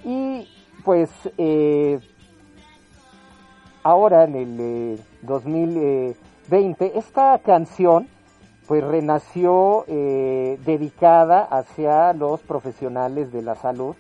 Y 0.04 0.48
pues 0.84 1.12
eh, 1.38 2.00
ahora 3.84 4.24
en 4.24 4.36
el 4.36 4.58
eh, 4.60 4.98
2020 5.22 6.98
esta 6.98 7.38
canción 7.40 8.08
pues 8.72 8.86
renació 8.86 9.84
eh, 9.90 10.58
dedicada 10.64 11.44
hacia 11.44 12.14
los 12.14 12.40
profesionales 12.40 13.30
de 13.34 13.42
la 13.42 13.56
salud 13.56 13.98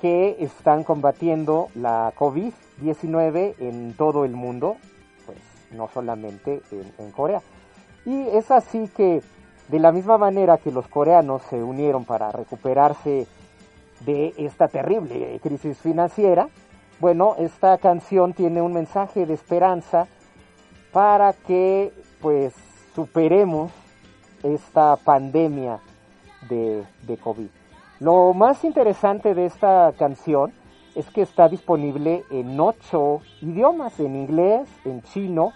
que 0.00 0.38
están 0.40 0.82
combatiendo 0.82 1.68
la 1.74 2.10
COVID-19 2.16 3.54
en 3.58 3.92
todo 3.92 4.24
el 4.24 4.32
mundo, 4.32 4.78
pues 5.26 5.36
no 5.72 5.90
solamente 5.92 6.62
en, 6.70 6.90
en 7.04 7.10
Corea. 7.12 7.42
Y 8.06 8.28
es 8.28 8.50
así 8.50 8.88
que 8.96 9.20
de 9.68 9.78
la 9.78 9.92
misma 9.92 10.16
manera 10.16 10.56
que 10.56 10.72
los 10.72 10.88
coreanos 10.88 11.42
se 11.50 11.62
unieron 11.62 12.06
para 12.06 12.32
recuperarse 12.32 13.26
de 14.06 14.32
esta 14.38 14.68
terrible 14.68 15.38
crisis 15.42 15.76
financiera, 15.76 16.48
bueno, 16.98 17.34
esta 17.38 17.76
canción 17.76 18.32
tiene 18.32 18.62
un 18.62 18.72
mensaje 18.72 19.26
de 19.26 19.34
esperanza 19.34 20.06
para 20.94 21.34
que 21.34 21.92
pues 22.22 22.54
superemos 22.94 23.70
esta 24.42 24.96
pandemia 24.96 25.80
de, 26.48 26.84
de 27.02 27.16
COVID. 27.16 27.48
Lo 28.00 28.34
más 28.34 28.64
interesante 28.64 29.34
de 29.34 29.46
esta 29.46 29.92
canción 29.98 30.52
es 30.94 31.08
que 31.10 31.22
está 31.22 31.48
disponible 31.48 32.24
en 32.30 32.58
ocho 32.58 33.20
idiomas, 33.40 33.98
en 34.00 34.16
inglés, 34.16 34.68
en 34.84 35.02
chino, 35.02 35.52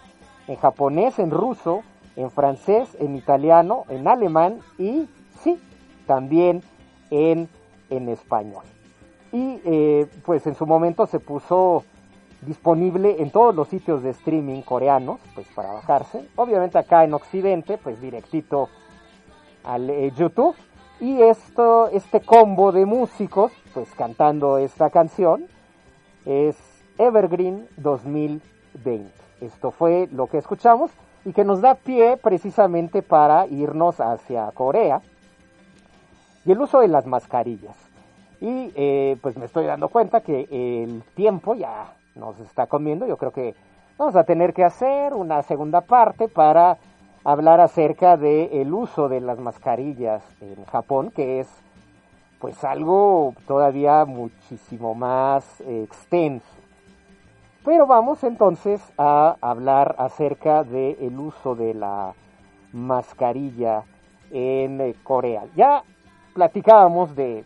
en 0.46 0.56
japonés, 0.56 1.18
en 1.18 1.30
ruso, 1.30 1.82
en 2.14 2.30
francés, 2.30 2.96
en 3.00 3.16
italiano, 3.16 3.84
en 3.88 4.08
alemán 4.08 4.60
y 4.78 5.08
sí, 5.42 5.60
también 6.06 6.62
en, 7.10 7.48
en 7.90 8.08
español. 8.08 8.64
Y 9.32 9.60
eh, 9.64 10.06
pues 10.24 10.46
en 10.46 10.54
su 10.54 10.66
momento 10.66 11.06
se 11.06 11.20
puso 11.20 11.84
disponible 12.42 13.22
en 13.22 13.30
todos 13.30 13.54
los 13.54 13.68
sitios 13.68 14.02
de 14.02 14.10
streaming 14.10 14.62
coreanos, 14.62 15.20
pues 15.34 15.46
para 15.54 15.72
bajarse. 15.72 16.28
Obviamente 16.36 16.78
acá 16.78 17.04
en 17.04 17.14
Occidente, 17.14 17.78
pues 17.78 18.00
directito 18.00 18.68
al 19.64 19.90
eh, 19.90 20.12
YouTube. 20.16 20.54
Y 21.00 21.20
esto, 21.20 21.88
este 21.88 22.20
combo 22.20 22.72
de 22.72 22.86
músicos, 22.86 23.52
pues 23.74 23.88
cantando 23.94 24.58
esta 24.58 24.90
canción, 24.90 25.46
es 26.24 26.56
Evergreen 26.98 27.68
2020. 27.76 29.10
Esto 29.40 29.70
fue 29.70 30.08
lo 30.12 30.26
que 30.28 30.38
escuchamos 30.38 30.90
y 31.24 31.32
que 31.32 31.44
nos 31.44 31.60
da 31.60 31.74
pie 31.74 32.16
precisamente 32.16 33.02
para 33.02 33.46
irnos 33.46 34.00
hacia 34.00 34.50
Corea 34.52 35.02
y 36.46 36.52
el 36.52 36.60
uso 36.60 36.80
de 36.80 36.88
las 36.88 37.04
mascarillas. 37.06 37.76
Y 38.40 38.72
eh, 38.74 39.18
pues 39.20 39.36
me 39.36 39.46
estoy 39.46 39.66
dando 39.66 39.88
cuenta 39.88 40.20
que 40.20 40.46
el 40.50 41.02
tiempo 41.14 41.54
ya 41.54 41.95
nos 42.16 42.38
está 42.40 42.66
comiendo. 42.66 43.06
Yo 43.06 43.16
creo 43.16 43.30
que 43.30 43.54
vamos 43.98 44.16
a 44.16 44.24
tener 44.24 44.52
que 44.52 44.64
hacer 44.64 45.14
una 45.14 45.42
segunda 45.42 45.82
parte 45.82 46.28
para 46.28 46.78
hablar 47.24 47.60
acerca 47.60 48.16
del 48.16 48.48
el 48.52 48.72
uso 48.72 49.08
de 49.08 49.20
las 49.20 49.38
mascarillas 49.38 50.22
en 50.40 50.64
Japón, 50.64 51.10
que 51.14 51.40
es 51.40 51.62
pues 52.40 52.62
algo 52.64 53.34
todavía 53.46 54.04
muchísimo 54.04 54.94
más 54.94 55.60
extenso. 55.60 56.46
Pero 57.64 57.86
vamos 57.86 58.22
entonces 58.22 58.80
a 58.96 59.36
hablar 59.40 59.96
acerca 59.98 60.62
del 60.62 60.96
el 61.00 61.18
uso 61.18 61.56
de 61.56 61.74
la 61.74 62.14
mascarilla 62.72 63.82
en 64.30 64.80
eh, 64.80 64.94
Corea. 65.02 65.44
Ya 65.56 65.82
platicábamos 66.34 67.16
de 67.16 67.44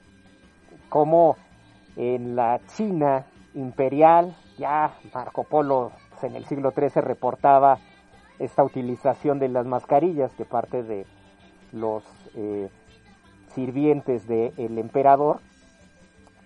cómo 0.91 1.37
en 1.97 2.37
la 2.37 2.61
China 2.77 3.25
imperial, 3.55 4.35
ya 4.61 4.93
Marco 5.15 5.45
Polo 5.45 5.91
en 6.23 6.37
el 6.37 6.45
siglo 6.45 6.71
XIII 6.71 7.01
reportaba 7.01 7.79
esta 8.39 8.63
utilización 8.63 9.39
de 9.39 9.49
las 9.49 9.67
mascarillas 9.67 10.33
que 10.35 10.45
parte 10.45 10.83
de 10.83 11.07
los 11.73 12.05
eh, 12.35 12.69
sirvientes 13.55 14.29
del 14.29 14.79
emperador. 14.79 15.41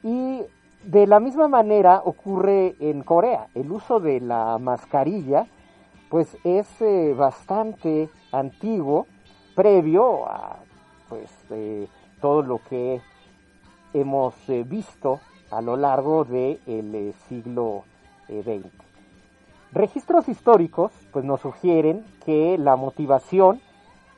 Y 0.05 0.43
de 0.85 1.07
la 1.07 1.19
misma 1.19 1.49
manera 1.49 2.03
ocurre 2.05 2.77
en 2.79 3.03
Corea. 3.03 3.49
El 3.55 3.73
uso 3.73 3.99
de 3.99 4.21
la 4.21 4.59
mascarilla 4.59 5.47
pues 6.09 6.37
es 6.45 6.69
eh, 6.81 7.15
bastante 7.17 8.09
antiguo, 8.31 9.07
previo 9.57 10.29
a 10.29 10.59
pues 11.09 11.31
eh, 11.51 11.89
todo 12.21 12.43
lo 12.43 12.61
que 12.69 13.01
hemos 13.93 14.35
visto 14.67 15.21
a 15.51 15.61
lo 15.61 15.77
largo 15.77 16.25
del 16.25 16.61
eh, 16.67 17.12
siglo 17.29 17.85
Registros 19.72 20.29
históricos 20.29 20.93
pues 21.12 21.25
nos 21.25 21.41
sugieren 21.41 22.05
que 22.25 22.57
la 22.59 22.77
motivación 22.77 23.61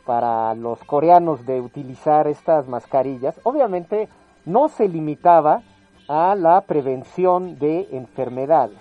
para 0.04 0.54
los 0.54 0.82
coreanos 0.84 1.44
de 1.46 1.60
utilizar 1.60 2.28
estas 2.28 2.68
mascarillas 2.68 3.40
obviamente 3.42 4.08
no 4.44 4.68
se 4.68 4.88
limitaba 4.88 5.62
a 6.08 6.34
la 6.36 6.60
prevención 6.60 7.58
de 7.58 7.88
enfermedades. 7.92 8.78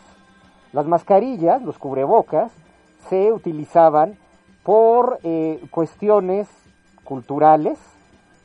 Las 0.74 0.86
mascarillas, 0.86 1.62
los 1.62 1.78
cubrebocas, 1.80 2.52
se 3.10 3.32
utilizaban 3.32 4.18
por 4.64 5.20
eh, 5.24 5.62
cuestiones 5.72 6.48
culturales, 7.04 7.80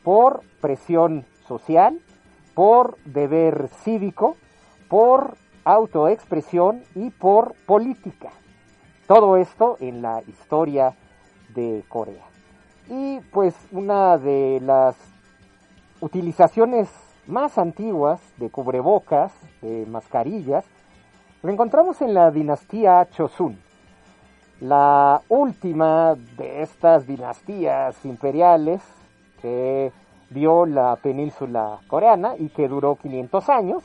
por 0.02 0.42
presión 0.60 1.24
social, 1.46 2.00
por 2.54 2.96
deber 3.04 3.68
cívico, 3.68 4.36
por 4.88 5.34
autoexpresión 5.64 6.82
y 6.94 7.10
por 7.10 7.54
política. 7.66 8.30
Todo 9.06 9.36
esto 9.36 9.76
en 9.80 10.02
la 10.02 10.22
historia 10.26 10.94
de 11.54 11.84
Corea. 11.88 12.24
Y 12.88 13.20
pues 13.32 13.54
una 13.72 14.18
de 14.18 14.60
las 14.62 14.96
utilizaciones 16.00 16.88
más 17.26 17.58
antiguas 17.58 18.20
de 18.38 18.50
cubrebocas, 18.50 19.32
de 19.62 19.86
mascarillas, 19.86 20.64
lo 21.42 21.50
encontramos 21.50 22.02
en 22.02 22.14
la 22.14 22.30
dinastía 22.30 23.08
Chosun. 23.10 23.58
La 24.60 25.22
última 25.28 26.14
de 26.36 26.62
estas 26.62 27.06
dinastías 27.06 28.04
imperiales 28.04 28.82
que 29.40 29.92
vio 30.28 30.66
la 30.66 30.96
península 30.96 31.78
coreana 31.88 32.34
y 32.38 32.50
que 32.50 32.68
duró 32.68 32.96
500 32.96 33.48
años 33.48 33.82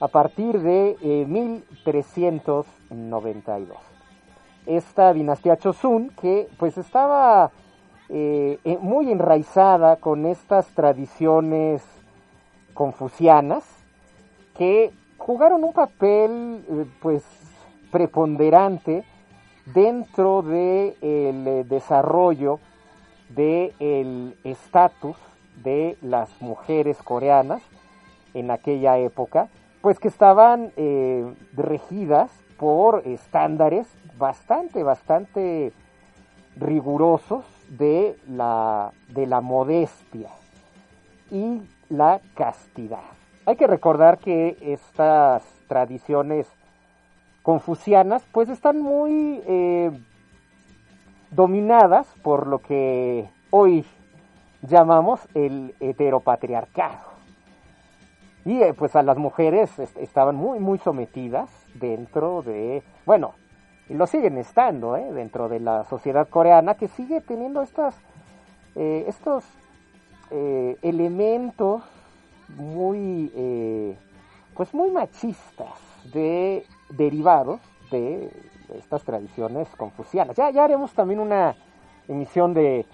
a 0.00 0.08
partir 0.08 0.60
de 0.60 0.96
eh, 1.02 1.24
1392. 1.26 3.76
Esta 4.66 5.12
dinastía 5.12 5.56
Chosun 5.56 6.10
que 6.20 6.48
pues 6.58 6.76
estaba 6.78 7.50
eh, 8.10 8.58
eh, 8.64 8.78
muy 8.80 9.12
enraizada 9.12 9.96
con 9.96 10.24
estas 10.24 10.66
tradiciones 10.68 11.82
confucianas 12.72 13.64
que 14.56 14.92
jugaron 15.18 15.62
un 15.62 15.74
papel 15.74 16.64
eh, 16.70 16.86
pues 17.02 17.22
preponderante 17.90 19.04
dentro 19.66 20.40
del 20.40 20.94
de 21.00 21.66
desarrollo 21.68 22.60
del 23.28 24.38
estatus 24.42 25.16
de 25.62 25.98
las 26.00 26.30
mujeres 26.40 26.96
coreanas 27.02 27.60
en 28.32 28.50
aquella 28.50 28.96
época, 28.96 29.48
pues 29.80 29.98
que 29.98 30.08
estaban 30.08 30.72
eh, 30.76 31.32
regidas 31.54 32.30
por 32.56 33.02
estándares 33.06 33.86
bastante, 34.18 34.82
bastante 34.82 35.72
rigurosos 36.56 37.44
de 37.68 38.18
la, 38.28 38.92
de 39.08 39.26
la 39.26 39.40
modestia 39.40 40.30
y 41.30 41.62
la 41.88 42.20
castidad. 42.34 43.04
Hay 43.46 43.56
que 43.56 43.66
recordar 43.66 44.18
que 44.18 44.56
estas 44.60 45.42
tradiciones 45.68 46.46
confucianas 47.42 48.22
pues 48.32 48.48
están 48.48 48.80
muy 48.80 49.40
eh, 49.46 49.90
dominadas 51.30 52.06
por 52.22 52.46
lo 52.46 52.58
que 52.58 53.28
hoy 53.50 53.86
llamamos 54.62 55.20
el 55.34 55.74
heteropatriarcado. 55.80 57.07
Y 58.48 58.62
eh, 58.62 58.72
pues 58.72 58.96
a 58.96 59.02
las 59.02 59.18
mujeres 59.18 59.78
est- 59.78 59.98
estaban 59.98 60.34
muy, 60.34 60.58
muy 60.58 60.78
sometidas 60.78 61.50
dentro 61.74 62.40
de, 62.40 62.82
bueno, 63.04 63.34
y 63.90 63.94
lo 63.94 64.06
siguen 64.06 64.38
estando, 64.38 64.96
¿eh? 64.96 65.12
dentro 65.12 65.50
de 65.50 65.60
la 65.60 65.84
sociedad 65.84 66.26
coreana 66.28 66.74
que 66.74 66.88
sigue 66.88 67.20
teniendo 67.20 67.60
estas, 67.60 67.94
eh, 68.74 69.04
estos 69.06 69.44
eh, 70.30 70.78
elementos 70.80 71.82
muy, 72.56 73.30
pues 74.54 74.72
muy 74.72 74.90
machistas 74.90 75.74
de 76.14 76.64
derivados 76.88 77.60
de 77.90 78.30
estas 78.78 79.02
tradiciones 79.04 79.68
confucianas. 79.76 80.36
Ya, 80.36 80.48
ya 80.50 80.64
haremos 80.64 80.94
también 80.94 81.20
una 81.20 81.54
emisión 82.08 82.54
de, 82.54 82.86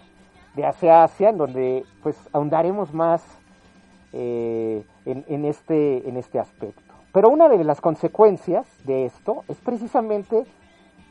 de 0.57 0.67
Asia 0.67 1.05
Asia 1.05 1.29
en 1.29 1.39
donde 1.39 1.85
pues 2.03 2.17
ahondaremos 2.33 2.93
más 2.93 3.23
eh, 4.15 4.85
en, 5.05 5.25
en 5.29 5.45
este, 5.45 6.09
en 6.09 6.17
este 6.17 6.39
aspecto. 6.39 6.95
Pero 7.13 7.29
una 7.29 7.49
de 7.49 7.63
las 7.63 7.81
consecuencias 7.81 8.67
de 8.85 9.07
esto 9.07 9.45
es 9.49 9.57
precisamente 9.59 10.45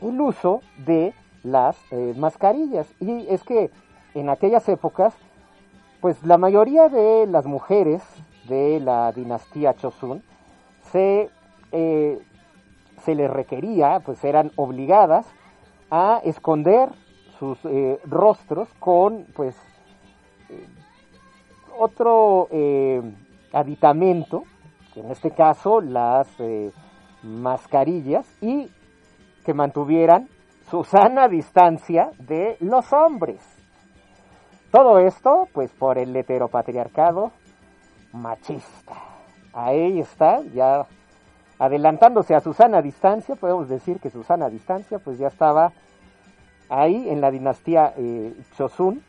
el 0.02 0.20
uso 0.20 0.62
de 0.86 1.14
las 1.44 1.78
eh, 1.92 2.14
mascarillas. 2.18 2.88
Y 3.00 3.28
es 3.30 3.44
que 3.44 3.70
en 4.14 4.30
aquellas 4.30 4.68
épocas, 4.70 5.14
pues 6.02 6.24
la 6.24 6.38
mayoría 6.38 6.90
de 6.90 7.26
las 7.28 7.46
mujeres 7.46 8.04
de 8.48 8.80
la 8.80 9.12
dinastía 9.12 9.74
Chosun 9.76 10.24
se, 10.92 11.30
eh, 11.72 12.20
se 13.04 13.16
les 13.16 13.30
requería, 13.30 14.02
pues 14.06 14.24
eran 14.24 14.52
obligadas 14.56 15.26
a 15.90 16.20
esconder 16.24 16.90
sus 17.40 17.58
eh, 17.66 18.00
rostros 18.06 18.68
con 18.80 19.26
pues 19.36 19.56
otro 21.78 22.48
eh, 22.52 23.02
aditamento, 23.52 24.44
en 24.96 25.12
este 25.12 25.32
caso 25.32 25.82
las 25.82 26.28
eh, 26.40 26.72
mascarillas, 27.24 28.26
y 28.42 28.70
que 29.46 29.54
mantuvieran 29.54 30.28
su 30.70 30.84
sana 30.84 31.28
distancia 31.28 32.12
de 32.20 32.58
los 32.60 32.92
hombres. 32.94 33.42
Todo 34.72 35.00
esto, 35.00 35.48
pues 35.54 35.72
por 35.72 35.98
el 35.98 36.16
heteropatriarcado 36.16 37.32
machista. 38.14 38.96
Ahí 39.54 40.00
está, 40.00 40.42
ya 40.54 40.86
adelantándose 41.60 42.34
a 42.36 42.40
su 42.40 42.54
sana 42.54 42.82
distancia, 42.82 43.36
podemos 43.36 43.70
decir 43.70 44.00
que 44.00 44.10
su 44.10 44.24
sana 44.24 44.50
distancia, 44.50 45.00
pues 45.00 45.20
ya 45.20 45.28
estaba 45.28 45.72
ahí 46.70 47.08
en 47.10 47.22
la 47.22 47.30
dinastía 47.30 47.94
eh, 47.98 48.34
Chosun 48.58 49.04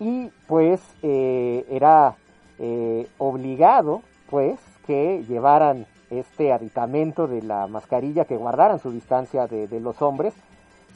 y 0.00 0.30
pues 0.46 0.80
eh, 1.02 1.66
era 1.70 2.16
eh, 2.58 3.08
obligado 3.18 4.02
pues 4.30 4.58
que 4.86 5.24
llevaran 5.28 5.86
este 6.10 6.52
aditamento 6.52 7.26
de 7.26 7.42
la 7.42 7.66
mascarilla, 7.66 8.24
que 8.24 8.36
guardaran 8.36 8.78
su 8.78 8.90
distancia 8.90 9.46
de, 9.46 9.80
los 9.80 10.00
hombres, 10.00 10.34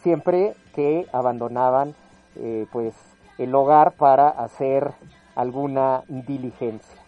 siempre 0.03 0.55
que 0.75 1.07
abandonaban 1.13 1.95
eh, 2.37 2.67
pues 2.73 2.95
el 3.39 3.55
hogar 3.55 3.93
para 3.93 4.29
hacer 4.29 4.93
alguna 5.35 6.05
diligencia. 6.09 7.01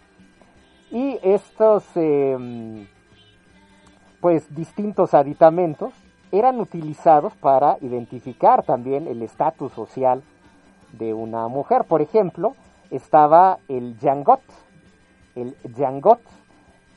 Y 0.91 1.19
estos 1.23 1.83
eh, 1.95 2.87
pues 4.21 4.53
distintos 4.55 5.13
aditamentos 5.13 5.93
eran 6.31 6.59
utilizados 6.59 7.33
para 7.35 7.77
identificar 7.81 8.63
también 8.63 9.07
el 9.07 9.21
estatus 9.21 9.71
social 9.73 10.23
de 10.97 11.13
una 11.13 11.47
mujer. 11.47 11.85
Por 11.85 12.01
ejemplo, 12.01 12.55
estaba 12.89 13.59
el 13.67 13.97
yangot, 13.99 14.41
el 15.35 15.55
yangot, 15.75 16.21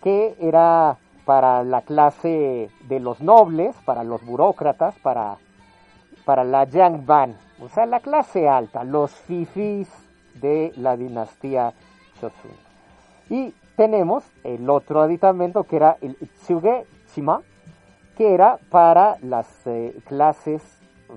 que 0.02 0.36
era 0.40 0.96
para 1.24 1.62
la 1.62 1.82
clase 1.82 2.70
de 2.88 3.00
los 3.00 3.20
nobles, 3.20 3.76
para 3.84 4.04
los 4.04 4.24
burócratas, 4.24 4.94
para, 5.00 5.36
para 6.24 6.44
la 6.44 6.64
yangban, 6.64 7.36
o 7.60 7.68
sea, 7.68 7.86
la 7.86 8.00
clase 8.00 8.48
alta, 8.48 8.84
los 8.84 9.10
fifis 9.10 9.88
de 10.34 10.72
la 10.76 10.96
dinastía 10.96 11.74
Chosun. 12.20 12.52
Y 13.28 13.54
tenemos 13.76 14.24
el 14.44 14.70
otro 14.70 15.02
aditamento 15.02 15.64
que 15.64 15.76
era 15.76 15.96
el 16.00 16.16
tsuge 16.16 16.86
shima, 17.14 17.42
que 18.16 18.34
era 18.34 18.58
para 18.70 19.18
las 19.22 19.46
eh, 19.66 19.96
clases 20.06 20.62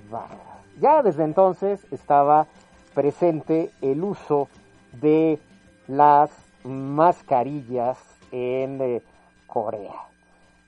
bajas. 0.10 0.38
Ya 0.80 1.02
desde 1.02 1.24
entonces 1.24 1.86
estaba 1.92 2.48
presente 2.94 3.72
el 3.82 4.04
uso 4.04 4.48
de 4.94 5.40
las 5.88 6.30
mascarillas 6.64 7.98
en 8.32 8.82
eh, 8.82 9.02
Corea. 9.48 9.96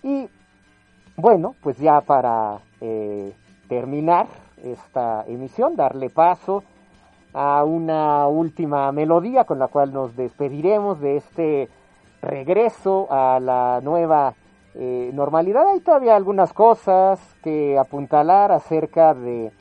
Y 0.02 0.28
bueno, 1.16 1.56
pues 1.62 1.78
ya 1.78 2.02
para 2.02 2.60
eh, 2.82 3.34
terminar 3.68 4.28
esta 4.64 5.24
emisión, 5.28 5.76
darle 5.76 6.10
paso 6.10 6.64
a 7.34 7.64
una 7.64 8.28
última 8.28 8.92
melodía 8.92 9.44
con 9.46 9.60
la 9.60 9.68
cual 9.68 9.94
nos 9.94 10.16
despediremos 10.16 11.00
de 11.00 11.18
este 11.18 11.70
regreso 12.22 13.08
a 13.12 13.40
la 13.40 13.82
nueva 13.82 14.34
eh, 14.76 15.12
normalidad. 15.14 15.68
Hay 15.68 15.82
todavía 15.82 16.16
algunas 16.16 16.54
cosas 16.54 17.20
que 17.44 17.78
apuntalar 17.78 18.52
acerca 18.52 19.14
de 19.14 19.52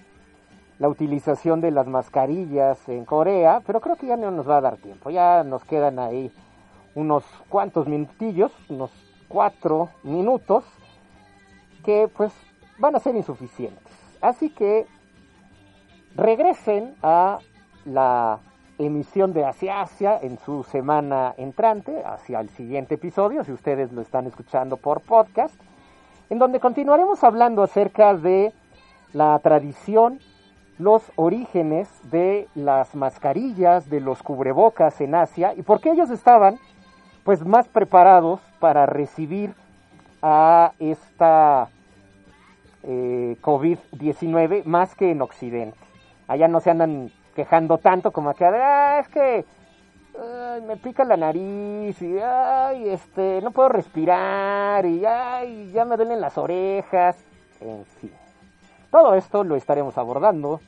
la 0.83 0.89
utilización 0.89 1.61
de 1.61 1.71
las 1.71 1.87
mascarillas 1.87 2.89
en 2.89 3.05
Corea, 3.05 3.63
pero 3.65 3.81
creo 3.81 3.95
que 3.95 4.09
ya 4.09 4.17
no 4.17 4.33
nos 4.33 4.51
va 4.51 4.57
a 4.57 4.61
dar 4.61 4.79
tiempo. 4.79 5.11
Ya 5.11 5.45
nos 5.45 5.65
quedan 5.65 6.01
ahí 6.01 6.33
unos 6.97 7.23
cuantos 7.49 7.87
minutillos, 7.87 8.51
unos 8.69 8.91
cuatro 9.29 9.91
minutos, 10.03 10.65
que 11.85 12.11
pues 12.17 12.33
van 12.81 12.97
a 12.97 12.99
ser 12.99 13.15
insuficientes. 13.15 13.95
Así 14.21 14.51
que 14.51 14.89
regresen 16.17 16.97
a 17.01 17.39
la 17.85 18.41
emisión 18.77 19.33
de 19.33 19.45
Hacia 19.45 19.83
Asia 19.83 20.19
en 20.21 20.37
su 20.41 20.65
semana 20.65 21.33
entrante, 21.37 22.03
hacia 22.05 22.41
el 22.41 22.49
siguiente 22.49 22.97
episodio, 22.97 23.45
si 23.45 23.53
ustedes 23.53 23.93
lo 23.93 24.01
están 24.01 24.27
escuchando 24.27 24.77
por 24.79 25.01
podcast, 25.03 25.55
en 26.29 26.41
donde 26.41 26.59
continuaremos 26.59 27.23
hablando 27.23 27.63
acerca 27.63 28.15
de 28.15 28.53
la 29.13 29.39
tradición, 29.39 30.19
los 30.83 31.13
orígenes 31.17 31.89
de 32.11 32.49
las 32.55 32.95
mascarillas, 32.95 33.89
de 33.89 34.01
los 34.01 34.23
cubrebocas 34.23 35.01
en 35.01 35.15
Asia 35.15 35.55
y 35.57 35.63
por 35.63 35.81
qué 35.81 35.91
ellos 35.93 36.11
estaban 36.11 36.59
pues 37.25 37.45
más 37.45 37.69
preparados 37.69 38.41
para 38.59 38.87
recibir 38.87 39.55
a 40.23 40.73
esta 40.79 41.69
eh, 42.83 43.37
COVID-19 43.41 44.65
más 44.65 44.95
que 44.95 45.11
en 45.11 45.23
Occidente. 45.23 45.79
Allá 46.27 46.49
no 46.49 46.61
se 46.61 46.71
andan 46.71 47.11
quejando 47.35 47.79
tanto 47.79 48.11
como 48.11 48.31
acá, 48.31 48.51
de, 48.51 48.61
"Ah, 48.63 48.99
es 49.01 49.09
que 49.09 49.45
me 50.67 50.77
pica 50.77 51.05
la 51.05 51.17
nariz 51.17 52.01
y 52.03 52.19
ay, 52.19 52.91
este, 52.91 53.41
no 53.43 53.51
puedo 53.51 53.71
respirar 53.71 54.85
y 54.85 55.05
ay, 55.05 55.71
ya 55.73 55.85
me 55.85 55.97
duelen 55.97 56.21
las 56.21 56.37
orejas, 56.37 57.17
en 57.61 57.85
fin. 57.85 58.13
Todo 58.91 59.15
esto 59.15 59.43
lo 59.43 59.57
estaremos 59.57 59.97
abordando 59.97 60.61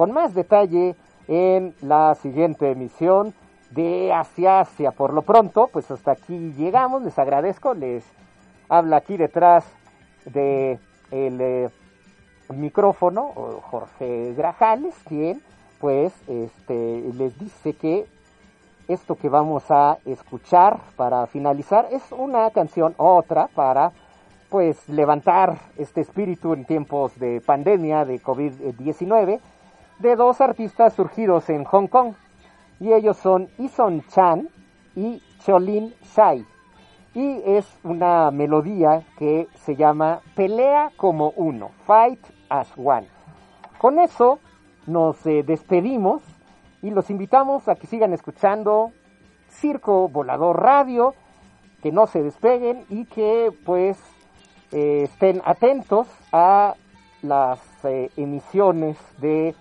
con 0.00 0.12
más 0.12 0.32
detalle 0.32 0.96
en 1.28 1.74
la 1.82 2.14
siguiente 2.14 2.70
emisión 2.70 3.34
de 3.70 4.14
Asia 4.14 4.60
Asia. 4.60 4.92
Por 4.92 5.12
lo 5.12 5.20
pronto, 5.20 5.68
pues 5.70 5.90
hasta 5.90 6.12
aquí 6.12 6.54
llegamos, 6.56 7.02
les 7.02 7.18
agradezco, 7.18 7.74
les 7.74 8.02
habla 8.70 8.96
aquí 8.96 9.18
detrás 9.18 9.62
de 10.24 10.78
el 11.10 11.38
eh, 11.42 11.68
micrófono 12.48 13.60
Jorge 13.70 14.32
Grajales, 14.32 14.94
quien 15.06 15.42
pues 15.80 16.14
este 16.26 17.02
les 17.18 17.38
dice 17.38 17.74
que 17.74 18.06
esto 18.88 19.16
que 19.16 19.28
vamos 19.28 19.64
a 19.68 19.98
escuchar 20.06 20.80
para 20.96 21.26
finalizar 21.26 21.88
es 21.90 22.10
una 22.10 22.50
canción 22.52 22.94
otra 22.96 23.48
para 23.48 23.92
pues 24.48 24.88
levantar 24.88 25.58
este 25.76 26.00
espíritu 26.00 26.54
en 26.54 26.64
tiempos 26.64 27.20
de 27.20 27.42
pandemia 27.42 28.06
de 28.06 28.18
COVID-19 28.18 29.40
de 30.00 30.16
dos 30.16 30.40
artistas 30.40 30.94
surgidos 30.94 31.48
en 31.50 31.64
Hong 31.64 31.86
Kong 31.86 32.14
y 32.80 32.92
ellos 32.92 33.16
son 33.18 33.48
Ison 33.58 34.02
Chan 34.08 34.48
y 34.96 35.22
Cholin 35.44 35.94
Shai 36.14 36.44
y 37.14 37.42
es 37.44 37.66
una 37.82 38.30
melodía 38.30 39.02
que 39.18 39.48
se 39.54 39.76
llama 39.76 40.20
Pelea 40.34 40.90
como 40.96 41.32
uno, 41.36 41.70
Fight 41.86 42.20
as 42.48 42.68
One. 42.76 43.08
Con 43.78 43.98
eso 43.98 44.38
nos 44.86 45.24
eh, 45.26 45.42
despedimos 45.42 46.22
y 46.82 46.90
los 46.90 47.10
invitamos 47.10 47.68
a 47.68 47.74
que 47.74 47.86
sigan 47.86 48.12
escuchando 48.12 48.92
Circo 49.48 50.08
Volador 50.08 50.62
Radio, 50.62 51.14
que 51.82 51.92
no 51.92 52.06
se 52.06 52.22
despeguen 52.22 52.84
y 52.88 53.04
que 53.06 53.50
pues 53.64 53.98
eh, 54.72 55.02
estén 55.04 55.42
atentos 55.44 56.06
a 56.32 56.74
las 57.22 57.60
eh, 57.84 58.10
emisiones 58.16 58.96
de 59.18 59.54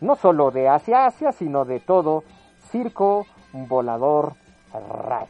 no 0.00 0.16
solo 0.16 0.50
de 0.50 0.68
Asia 0.68 1.06
Asia, 1.06 1.32
sino 1.32 1.64
de 1.64 1.80
todo 1.80 2.24
Circo 2.70 3.26
Volador 3.52 4.34
Radio. 4.72 5.28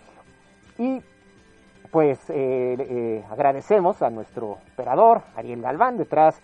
Y 0.78 1.02
pues 1.90 2.18
eh, 2.28 2.76
eh, 2.78 3.24
agradecemos 3.30 4.02
a 4.02 4.10
nuestro 4.10 4.58
operador, 4.72 5.22
Ariel 5.36 5.62
Galván, 5.62 5.96
detrás 5.96 6.40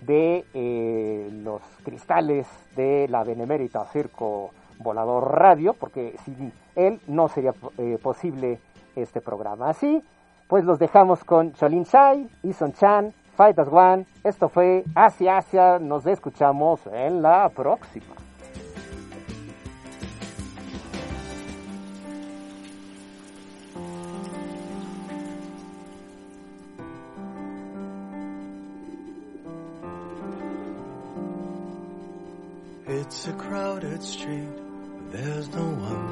de 0.00 0.44
eh, 0.54 1.28
los 1.30 1.62
cristales 1.84 2.46
de 2.76 3.06
la 3.08 3.24
Benemérita 3.24 3.84
Circo 3.86 4.50
Volador 4.78 5.38
Radio, 5.38 5.74
porque 5.74 6.14
sin 6.24 6.52
él 6.74 7.00
no 7.06 7.28
sería 7.28 7.52
posible 8.02 8.58
este 8.96 9.20
programa. 9.20 9.70
Así, 9.70 10.02
pues 10.48 10.64
los 10.64 10.78
dejamos 10.78 11.24
con 11.24 11.52
Cholin 11.52 11.84
Chai, 11.84 12.28
Ison 12.42 12.72
Chan, 12.72 13.12
Fight 13.36 13.58
as 13.58 13.68
One. 13.68 14.06
Esto 14.22 14.48
fue 14.48 14.84
Asia 14.94 15.38
Asia. 15.38 15.78
Nos 15.80 16.06
escuchamos 16.06 16.80
en 16.92 17.20
la 17.20 17.48
próxima. 17.48 18.14
It's 32.86 33.26
a 33.26 33.32
crowded 33.32 34.02
street, 34.02 34.48
there's 35.10 35.48
no 35.48 35.64
one 35.64 36.06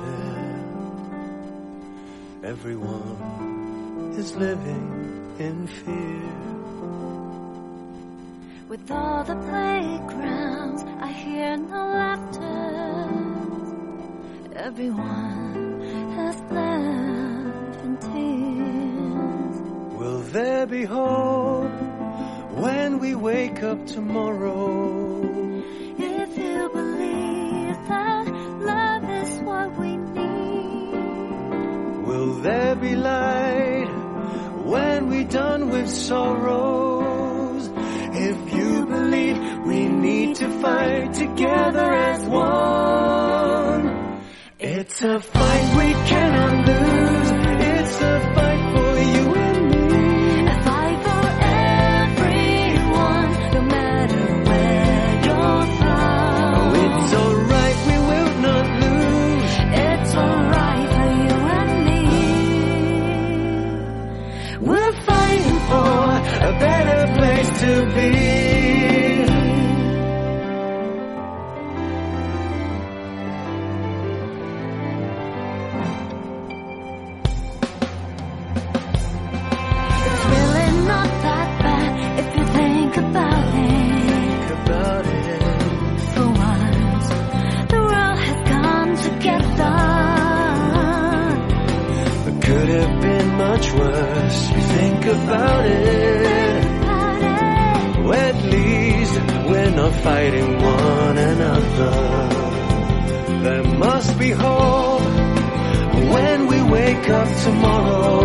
there. 2.42 2.50
Everyone 2.50 4.14
is 4.18 4.34
living 4.34 5.36
in 5.38 5.66
fear. 5.66 6.42
With 8.72 8.90
all 8.90 9.22
the 9.22 9.34
playgrounds, 9.34 10.82
I 10.98 11.08
hear 11.12 11.58
no 11.58 11.88
laughter. 12.00 13.10
Everyone 14.56 15.82
has 16.16 16.36
left 16.50 17.84
in 17.84 17.96
tears. 18.08 19.56
Will 20.00 20.20
there 20.20 20.64
be 20.64 20.84
hope 20.84 21.70
when 22.64 22.98
we 22.98 23.14
wake 23.14 23.62
up 23.62 23.86
tomorrow? 23.86 25.20
If 25.98 26.38
you 26.38 26.70
believe 26.72 27.76
that 27.88 28.26
love 28.72 29.04
is 29.22 29.38
what 29.40 29.78
we 29.78 29.98
need, 29.98 30.94
Will 32.06 32.32
there 32.40 32.74
be 32.76 32.96
light 32.96 33.90
when 34.64 35.10
we're 35.10 35.28
done 35.28 35.68
with 35.68 35.90
sorrows? 35.90 37.01
It's 45.04 45.26
a 45.36 45.41
about 95.12 95.64
it. 95.66 96.62
Well, 98.06 98.14
at 98.32 98.38
least 98.56 99.14
we're 99.48 99.74
not 99.80 99.94
fighting 100.06 100.50
one 100.60 101.16
another. 101.32 101.94
There 103.44 103.64
must 103.86 104.18
be 104.18 104.30
hope 104.30 105.02
when 106.14 106.38
we 106.46 106.58
wake 106.76 107.08
up 107.20 107.28
tomorrow. 107.44 108.20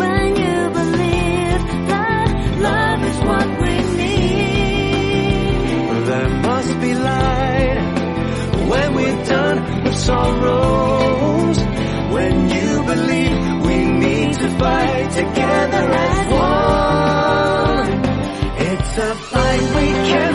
When 0.00 0.26
you 0.44 0.58
believe 0.80 1.60
that 1.92 2.28
love 2.68 3.00
is 3.10 3.18
what 3.28 3.48
we 3.62 3.74
need. 4.00 5.48
There 6.10 6.30
must 6.48 6.72
be 6.80 6.92
light 6.94 7.78
when 8.70 8.88
we're 8.94 9.24
done 9.24 9.58
with 9.84 9.96
sorrows. 9.96 11.58
When 12.14 12.34
you 12.56 12.67
together 15.20 15.84
as 16.06 16.18
one. 16.32 17.90
It's 18.68 18.98
a 18.98 19.14
fight 19.30 19.62
we 19.76 19.88
cannot 20.08 20.27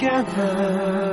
together. 0.00 1.09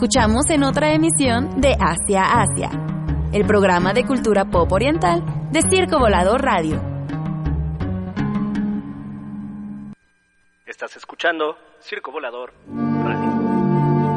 Escuchamos 0.00 0.48
en 0.48 0.62
otra 0.62 0.94
emisión 0.94 1.60
de 1.60 1.76
Asia 1.78 2.22
Asia, 2.22 2.70
el 3.34 3.44
programa 3.44 3.92
de 3.92 4.06
cultura 4.06 4.46
pop 4.46 4.72
oriental 4.72 5.22
de 5.52 5.60
Circo 5.60 5.98
Volador 5.98 6.40
Radio. 6.40 6.80
Estás 10.64 10.96
escuchando 10.96 11.58
Circo 11.80 12.10
Volador. 12.12 12.50